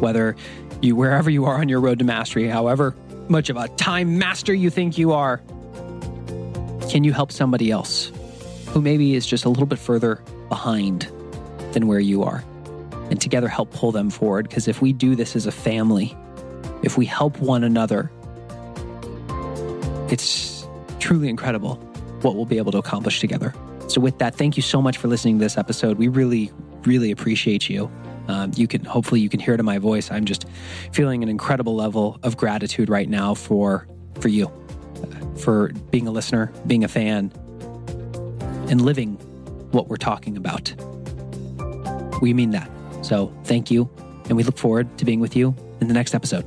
Whether 0.00 0.36
you, 0.80 0.96
wherever 0.96 1.30
you 1.30 1.44
are 1.44 1.60
on 1.60 1.68
your 1.68 1.80
road 1.80 1.98
to 2.00 2.04
mastery, 2.04 2.48
however 2.48 2.94
much 3.28 3.48
of 3.50 3.56
a 3.56 3.68
time 3.68 4.18
master 4.18 4.52
you 4.52 4.68
think 4.68 4.98
you 4.98 5.12
are, 5.12 5.38
can 6.90 7.04
you 7.04 7.12
help 7.12 7.32
somebody 7.32 7.70
else 7.70 8.12
who 8.68 8.80
maybe 8.80 9.14
is 9.14 9.24
just 9.24 9.44
a 9.44 9.48
little 9.48 9.66
bit 9.66 9.78
further 9.78 10.16
behind 10.48 11.02
than 11.72 11.86
where 11.86 12.00
you 12.00 12.22
are? 12.22 12.44
And 13.10 13.20
together 13.20 13.48
help 13.48 13.70
pull 13.70 13.92
them 13.92 14.10
forward. 14.10 14.48
Because 14.48 14.68
if 14.68 14.82
we 14.82 14.92
do 14.92 15.14
this 15.14 15.36
as 15.36 15.46
a 15.46 15.52
family, 15.52 16.16
if 16.82 16.98
we 16.98 17.06
help 17.06 17.38
one 17.38 17.62
another, 17.62 18.10
it's 20.10 20.66
truly 20.98 21.28
incredible 21.28 21.76
what 22.22 22.34
we'll 22.36 22.46
be 22.46 22.58
able 22.58 22.72
to 22.72 22.78
accomplish 22.78 23.20
together. 23.20 23.54
So, 23.92 24.00
with 24.00 24.18
that, 24.20 24.34
thank 24.34 24.56
you 24.56 24.62
so 24.62 24.80
much 24.80 24.96
for 24.96 25.08
listening 25.08 25.38
to 25.38 25.44
this 25.44 25.58
episode. 25.58 25.98
We 25.98 26.08
really, 26.08 26.50
really 26.84 27.10
appreciate 27.10 27.68
you. 27.68 27.90
Um, 28.26 28.50
you 28.56 28.66
can 28.66 28.86
hopefully 28.86 29.20
you 29.20 29.28
can 29.28 29.38
hear 29.38 29.52
it 29.52 29.60
in 29.60 29.66
my 29.66 29.76
voice. 29.76 30.10
I'm 30.10 30.24
just 30.24 30.46
feeling 30.92 31.22
an 31.22 31.28
incredible 31.28 31.74
level 31.74 32.18
of 32.22 32.38
gratitude 32.38 32.88
right 32.88 33.06
now 33.06 33.34
for 33.34 33.86
for 34.18 34.28
you, 34.28 34.50
for 35.36 35.72
being 35.90 36.08
a 36.08 36.10
listener, 36.10 36.50
being 36.66 36.84
a 36.84 36.88
fan, 36.88 37.32
and 38.70 38.80
living 38.80 39.16
what 39.72 39.88
we're 39.88 39.96
talking 39.96 40.38
about. 40.38 40.72
We 42.22 42.32
mean 42.32 42.52
that. 42.52 42.70
So, 43.02 43.30
thank 43.44 43.70
you, 43.70 43.90
and 44.24 44.38
we 44.38 44.42
look 44.42 44.56
forward 44.56 44.96
to 44.96 45.04
being 45.04 45.20
with 45.20 45.36
you 45.36 45.54
in 45.82 45.88
the 45.88 45.94
next 45.94 46.14
episode. 46.14 46.46